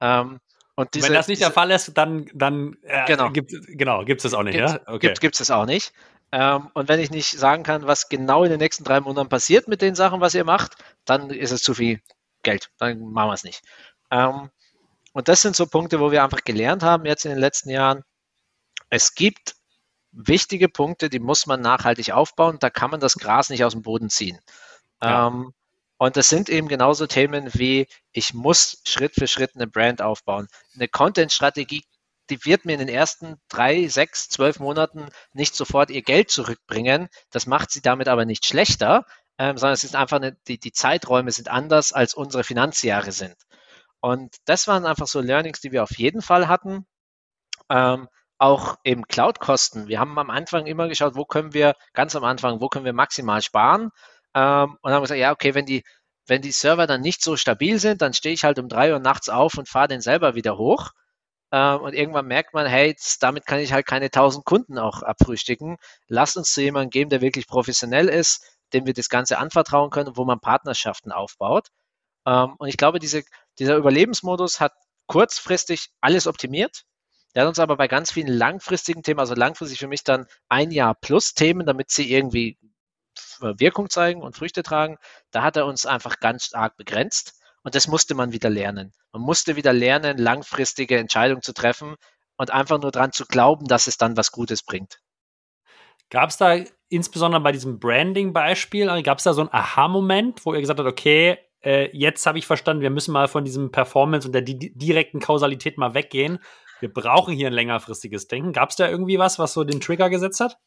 [0.00, 0.40] Ähm,
[0.76, 3.30] und diese, Wenn das nicht diese, der Fall ist, dann, dann äh, genau.
[3.30, 4.80] gibt es genau, gibt's das auch nicht, gibt's, ja?
[4.86, 5.14] Okay.
[5.20, 5.92] Gibt es auch nicht.
[6.32, 9.68] Ähm, und wenn ich nicht sagen kann, was genau in den nächsten drei Monaten passiert
[9.68, 12.00] mit den Sachen, was ihr macht, dann ist es zu viel
[12.42, 12.70] Geld.
[12.78, 13.62] Dann machen wir es nicht.
[14.10, 14.50] Ähm,
[15.12, 18.02] und das sind so Punkte, wo wir einfach gelernt haben jetzt in den letzten Jahren.
[18.90, 19.54] Es gibt
[20.10, 22.58] wichtige Punkte, die muss man nachhaltig aufbauen.
[22.58, 24.40] Da kann man das Gras nicht aus dem Boden ziehen.
[25.04, 25.28] Ja.
[25.28, 25.52] Ähm,
[25.98, 30.48] und das sind eben genauso Themen wie, ich muss Schritt für Schritt eine Brand aufbauen.
[30.74, 31.84] Eine Content-Strategie,
[32.30, 37.08] die wird mir in den ersten drei, sechs, zwölf Monaten nicht sofort ihr Geld zurückbringen.
[37.30, 39.06] Das macht sie damit aber nicht schlechter,
[39.38, 43.36] ähm, sondern es ist einfach eine, die, die Zeiträume sind anders, als unsere Finanzjahre sind.
[44.00, 46.86] Und das waren einfach so Learnings, die wir auf jeden Fall hatten.
[47.70, 49.88] Ähm, auch eben Cloud-Kosten.
[49.88, 52.92] Wir haben am Anfang immer geschaut, wo können wir, ganz am Anfang, wo können wir
[52.92, 53.90] maximal sparen
[54.34, 55.84] ähm, und haben gesagt, ja, okay, wenn die,
[56.26, 58.98] wenn die Server dann nicht so stabil sind, dann stehe ich halt um drei Uhr
[58.98, 60.90] nachts auf und fahre den selber wieder hoch.
[61.52, 65.76] Ähm, und irgendwann merkt man, hey, damit kann ich halt keine tausend Kunden auch abfrühstücken.
[66.08, 70.16] Lasst uns zu jemandem geben, der wirklich professionell ist, dem wir das Ganze anvertrauen können,
[70.16, 71.68] wo man Partnerschaften aufbaut.
[72.26, 73.22] Ähm, und ich glaube, diese,
[73.58, 74.72] dieser Überlebensmodus hat
[75.06, 76.84] kurzfristig alles optimiert.
[77.34, 80.70] Der hat uns aber bei ganz vielen langfristigen Themen, also langfristig für mich dann ein
[80.70, 82.58] Jahr plus Themen, damit sie irgendwie
[83.40, 84.98] Wirkung zeigen und Früchte tragen,
[85.30, 87.40] da hat er uns einfach ganz stark begrenzt.
[87.62, 88.92] Und das musste man wieder lernen.
[89.12, 91.96] Man musste wieder lernen, langfristige Entscheidungen zu treffen
[92.36, 95.00] und einfach nur daran zu glauben, dass es dann was Gutes bringt.
[96.10, 96.56] Gab es da
[96.88, 101.38] insbesondere bei diesem Branding-Beispiel, gab es da so einen Aha-Moment, wo ihr gesagt habt, okay,
[101.64, 105.18] äh, jetzt habe ich verstanden, wir müssen mal von diesem Performance und der di direkten
[105.18, 106.38] Kausalität mal weggehen.
[106.80, 108.52] Wir brauchen hier ein längerfristiges Denken.
[108.52, 110.58] Gab es da irgendwie was, was so den Trigger gesetzt hat?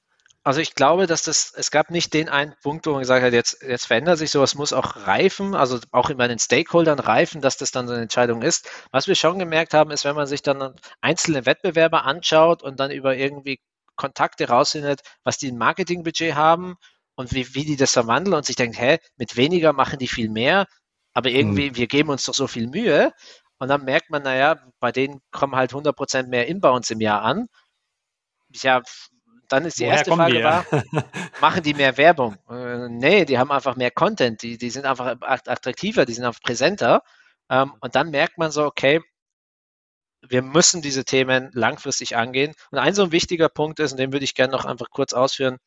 [0.48, 3.34] Also ich glaube, dass das, es gab nicht den einen Punkt, wo man gesagt hat,
[3.34, 7.58] jetzt, jetzt verändert sich sowas, muss auch reifen, also auch bei den Stakeholdern reifen, dass
[7.58, 8.70] das dann so eine Entscheidung ist.
[8.92, 12.92] Was wir schon gemerkt haben, ist, wenn man sich dann einzelne Wettbewerber anschaut und dann
[12.92, 13.60] über irgendwie
[13.98, 16.76] Kontakte rausfindet, was die ein Marketingbudget haben
[17.16, 20.30] und wie, wie die das verwandeln und sich denkt, hä, mit weniger machen die viel
[20.30, 20.66] mehr,
[21.14, 21.76] aber irgendwie, mhm.
[21.76, 23.12] wir geben uns doch so viel Mühe.
[23.60, 27.48] Und dann merkt man, naja, bei denen kommen halt 100% mehr Inbounds im Jahr an.
[28.54, 28.82] Ja,
[29.48, 30.66] dann ist die Woher erste Frage, die, war,
[31.42, 32.38] machen die mehr Werbung?
[32.50, 36.42] Äh, nee, die haben einfach mehr Content, die, die sind einfach attraktiver, die sind einfach
[36.42, 37.04] präsenter.
[37.50, 39.02] Ähm, und dann merkt man so, okay,
[40.22, 42.54] wir müssen diese Themen langfristig angehen.
[42.72, 45.14] Und ein so ein wichtiger Punkt ist, und den würde ich gerne noch einfach kurz
[45.14, 45.58] ausführen,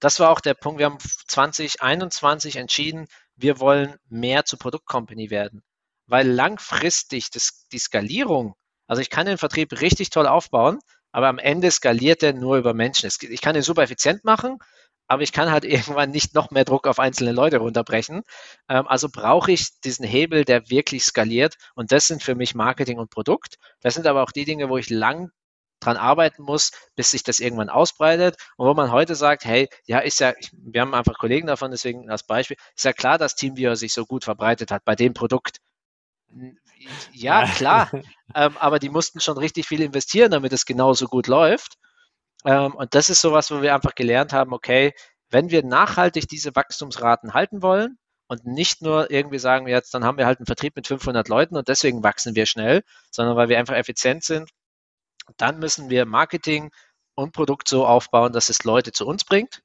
[0.00, 5.62] das war auch der Punkt, wir haben 2021 entschieden, wir wollen mehr zur Produktcompany werden.
[6.06, 8.54] Weil langfristig das, die Skalierung,
[8.86, 10.78] also ich kann den Vertrieb richtig toll aufbauen,
[11.16, 13.08] aber am Ende skaliert er nur über Menschen.
[13.30, 14.58] Ich kann ihn super effizient machen,
[15.06, 18.22] aber ich kann halt irgendwann nicht noch mehr Druck auf einzelne Leute runterbrechen.
[18.68, 21.56] Ähm, also brauche ich diesen Hebel, der wirklich skaliert.
[21.74, 23.56] Und das sind für mich Marketing und Produkt.
[23.80, 25.30] Das sind aber auch die Dinge, wo ich lang
[25.80, 28.36] dran arbeiten muss, bis sich das irgendwann ausbreitet.
[28.58, 32.10] Und wo man heute sagt, hey, ja, ist ja, wir haben einfach Kollegen davon, deswegen
[32.10, 35.60] als Beispiel, ist ja klar, dass TeamViewer sich so gut verbreitet hat bei dem Produkt.
[37.12, 37.90] Ja, klar.
[38.34, 41.78] ähm, aber die mussten schon richtig viel investieren, damit es genauso gut läuft.
[42.44, 44.92] Ähm, und das ist sowas, wo wir einfach gelernt haben, okay,
[45.30, 47.98] wenn wir nachhaltig diese Wachstumsraten halten wollen
[48.28, 51.56] und nicht nur irgendwie sagen, jetzt dann haben wir halt einen Vertrieb mit 500 Leuten
[51.56, 54.50] und deswegen wachsen wir schnell, sondern weil wir einfach effizient sind,
[55.36, 56.70] dann müssen wir Marketing
[57.14, 59.62] und Produkt so aufbauen, dass es Leute zu uns bringt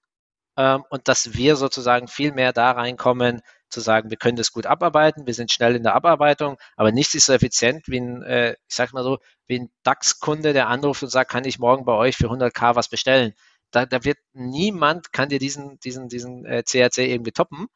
[0.57, 3.41] ähm, und dass wir sozusagen viel mehr da reinkommen,
[3.71, 7.15] zu sagen, wir können das gut abarbeiten, wir sind schnell in der Abarbeitung, aber nichts
[7.15, 11.03] ist so effizient wie ein, äh, ich sag mal so, wie ein DAX-Kunde, der anruft
[11.03, 13.33] und sagt, kann ich morgen bei euch für 100k was bestellen?
[13.71, 17.67] Da, da wird niemand kann dir diesen, diesen, diesen äh, CRC irgendwie toppen.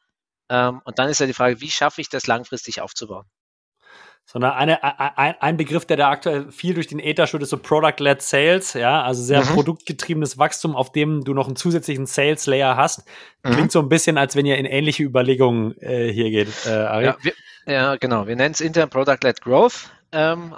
[0.50, 3.26] Ähm, und dann ist ja die Frage, wie schaffe ich das langfristig aufzubauen?
[4.26, 7.58] Sondern eine, ein, ein Begriff, der da aktuell viel durch den Äther schürt, ist so
[7.58, 9.54] Product-led Sales, ja, also sehr mhm.
[9.54, 13.04] produktgetriebenes Wachstum, auf dem du noch einen zusätzlichen Sales-Layer hast.
[13.44, 13.50] Mhm.
[13.52, 17.04] Klingt so ein bisschen, als wenn ihr in ähnliche Überlegungen äh, hier geht, äh, Ari.
[17.04, 17.32] Ja, wir,
[17.66, 18.26] ja, genau.
[18.26, 19.90] Wir nennen es intern Product-led Growth.
[20.12, 20.54] Ähm,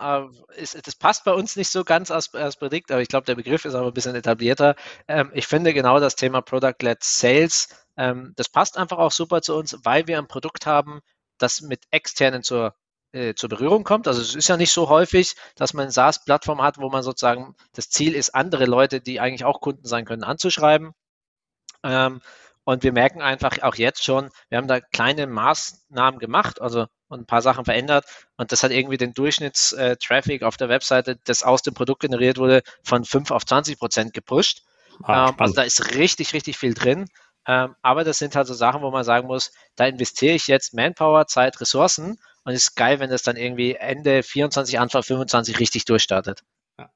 [0.56, 3.34] ist, das passt bei uns nicht so ganz als, als Predikt, aber ich glaube, der
[3.34, 4.76] Begriff ist aber ein bisschen etablierter.
[5.08, 9.56] Ähm, ich finde genau das Thema Product-led Sales, ähm, das passt einfach auch super zu
[9.56, 11.00] uns, weil wir ein Produkt haben,
[11.38, 12.74] das mit externen zur
[13.12, 14.06] äh, zur Berührung kommt.
[14.06, 17.54] Also es ist ja nicht so häufig, dass man eine SaaS-Plattform hat, wo man sozusagen
[17.72, 20.92] das Ziel ist, andere Leute, die eigentlich auch Kunden sein können, anzuschreiben.
[21.82, 22.20] Ähm,
[22.64, 27.24] und wir merken einfach auch jetzt schon, wir haben da kleine Maßnahmen gemacht, also ein
[27.24, 28.04] paar Sachen verändert
[28.36, 32.62] und das hat irgendwie den Durchschnittstraffic auf der Webseite, das aus dem Produkt generiert wurde,
[32.84, 34.64] von 5 auf 20 Prozent gepusht.
[35.02, 37.06] Ah, ähm, also da ist richtig, richtig viel drin.
[37.46, 40.74] Ähm, aber das sind halt so Sachen, wo man sagen muss, da investiere ich jetzt
[40.74, 42.18] Manpower, Zeit, Ressourcen
[42.48, 46.44] und es ist geil, wenn das dann irgendwie Ende 24, Anfang 25 richtig durchstartet.
[46.78, 46.88] Ja.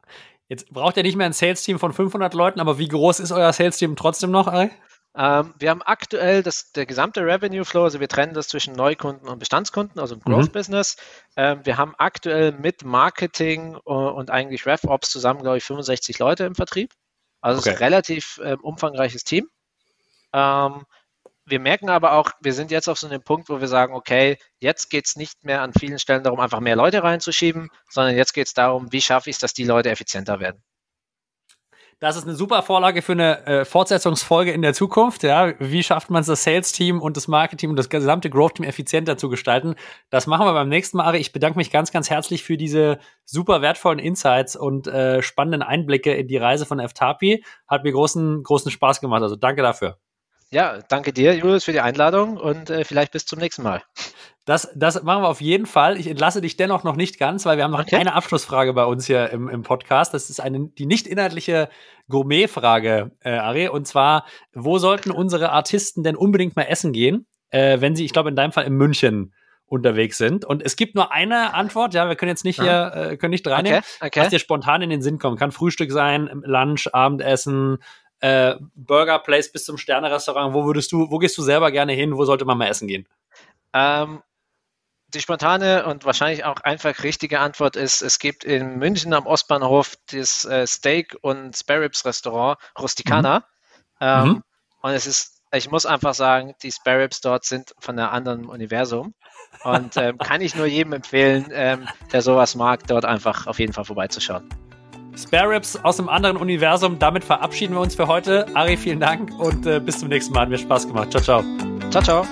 [0.48, 3.52] Jetzt braucht ihr nicht mehr ein Sales-Team von 500 Leuten, aber wie groß ist euer
[3.52, 4.70] Sales-Team trotzdem noch, Ari?
[5.14, 9.28] Ähm, wir haben aktuell das, der gesamte Revenue Flow, also wir trennen das zwischen Neukunden
[9.28, 10.52] und Bestandskunden, also im Growth mhm.
[10.52, 10.96] Business.
[11.36, 16.54] Ähm, wir haben aktuell mit Marketing und eigentlich RevOps zusammen, glaube ich, 65 Leute im
[16.54, 16.94] Vertrieb.
[17.42, 17.72] Also okay.
[17.72, 19.50] ein relativ ähm, umfangreiches Team.
[20.32, 20.86] Ähm,
[21.44, 24.38] wir merken aber auch, wir sind jetzt auf so einem Punkt, wo wir sagen, okay,
[24.60, 28.32] jetzt geht es nicht mehr an vielen Stellen darum, einfach mehr Leute reinzuschieben, sondern jetzt
[28.32, 30.62] geht es darum, wie schaffe ich es, dass die Leute effizienter werden.
[32.02, 35.22] Das ist eine super Vorlage für eine äh, Fortsetzungsfolge in der Zukunft.
[35.22, 39.16] Ja, wie schafft man es, das Sales-Team und das Marketing und das gesamte Growth-Team effizienter
[39.16, 39.76] zu gestalten?
[40.10, 41.04] Das machen wir beim nächsten Mal.
[41.04, 45.62] Ari, ich bedanke mich ganz, ganz herzlich für diese super wertvollen Insights und äh, spannenden
[45.62, 47.44] Einblicke in die Reise von FTAPI.
[47.68, 49.22] Hat mir großen, großen Spaß gemacht.
[49.22, 49.96] Also danke dafür.
[50.52, 53.82] Ja, danke dir, Julius, für die Einladung und äh, vielleicht bis zum nächsten Mal.
[54.44, 55.98] Das, das machen wir auf jeden Fall.
[55.98, 57.96] Ich entlasse dich dennoch noch nicht ganz, weil wir haben noch okay.
[57.96, 60.12] eine Abschlussfrage bei uns hier im, im Podcast.
[60.12, 61.70] Das ist eine, die nicht inhaltliche
[62.10, 63.68] Gourmet-Frage, äh, Ari.
[63.68, 68.12] Und zwar, wo sollten unsere Artisten denn unbedingt mal essen gehen, äh, wenn sie, ich
[68.12, 69.32] glaube, in deinem Fall in München
[69.72, 70.44] unterwegs sind.
[70.44, 73.46] Und es gibt nur eine Antwort, ja, wir können jetzt nicht hier, äh, können nicht
[73.46, 74.20] reinnehmen, okay, okay.
[74.20, 75.38] was dir spontan in den Sinn kommt.
[75.38, 77.78] Kann Frühstück sein, Lunch, Abendessen,
[78.22, 82.16] äh, Burger Place bis zum Sterne-Restaurant, wo würdest du, wo gehst du selber gerne hin?
[82.16, 83.06] Wo sollte man mal essen gehen?
[83.74, 84.22] Ähm,
[85.08, 89.96] die spontane und wahrscheinlich auch einfach richtige Antwort ist, es gibt in München am Ostbahnhof
[90.12, 93.40] das äh, Steak- und Sparrows Restaurant Rusticana.
[93.40, 93.44] Mhm.
[94.00, 94.42] Ähm, mhm.
[94.82, 99.14] Und es ist, ich muss einfach sagen, die Sparrows dort sind von einem anderen Universum.
[99.64, 103.72] Und ähm, kann ich nur jedem empfehlen, ähm, der sowas mag, dort einfach auf jeden
[103.72, 104.48] Fall vorbeizuschauen.
[105.22, 106.98] Spare Ribs aus einem anderen Universum.
[106.98, 108.46] Damit verabschieden wir uns für heute.
[108.54, 110.42] Ari, vielen Dank und äh, bis zum nächsten Mal.
[110.42, 111.10] Hat mir Spaß gemacht.
[111.12, 111.44] Ciao, ciao.
[111.90, 112.26] Ciao, ciao.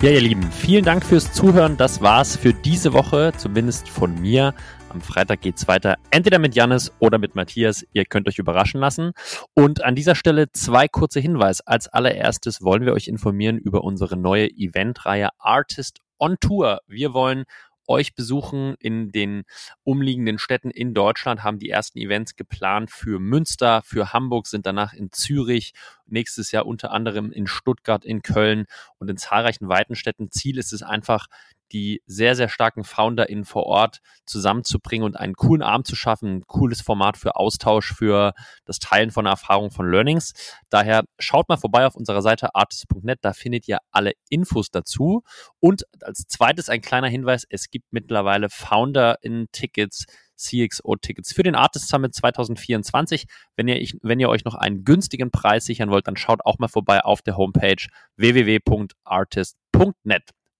[0.00, 1.76] Ja, ihr Lieben, vielen Dank fürs Zuhören.
[1.76, 4.54] Das war's für diese Woche, zumindest von mir.
[4.90, 7.84] Am Freitag geht's weiter, entweder mit Jannis oder mit Matthias.
[7.92, 9.12] Ihr könnt euch überraschen lassen.
[9.52, 11.62] Und an dieser Stelle zwei kurze Hinweise.
[11.66, 16.80] Als allererstes wollen wir euch informieren über unsere neue Eventreihe Artist on Tour.
[16.86, 17.44] Wir wollen
[17.86, 19.44] euch besuchen in den
[19.82, 24.92] umliegenden Städten in Deutschland, haben die ersten Events geplant für Münster, für Hamburg, sind danach
[24.92, 25.72] in Zürich,
[26.06, 28.66] nächstes Jahr unter anderem in Stuttgart, in Köln
[28.98, 30.30] und in zahlreichen weiten Städten.
[30.30, 31.26] Ziel ist es einfach,
[31.72, 36.46] die sehr, sehr starken FounderInnen vor Ort zusammenzubringen und einen coolen Abend zu schaffen, ein
[36.46, 38.32] cooles Format für Austausch, für
[38.64, 40.32] das Teilen von Erfahrungen von Learnings.
[40.70, 45.22] Daher schaut mal vorbei auf unserer Seite artist.net, da findet ihr alle Infos dazu.
[45.60, 50.06] Und als zweites ein kleiner Hinweis, es gibt mittlerweile FounderInnen-Tickets,
[50.38, 53.26] CXO-Tickets für den Artist Summit 2024.
[53.56, 56.68] Wenn ihr, wenn ihr euch noch einen günstigen Preis sichern wollt, dann schaut auch mal
[56.68, 57.84] vorbei auf der Homepage
[58.16, 59.58] www.artist.net.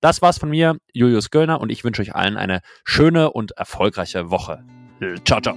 [0.01, 4.31] Das war's von mir, Julius Göllner, und ich wünsche euch allen eine schöne und erfolgreiche
[4.31, 4.65] Woche.
[5.25, 5.57] Ciao, ciao.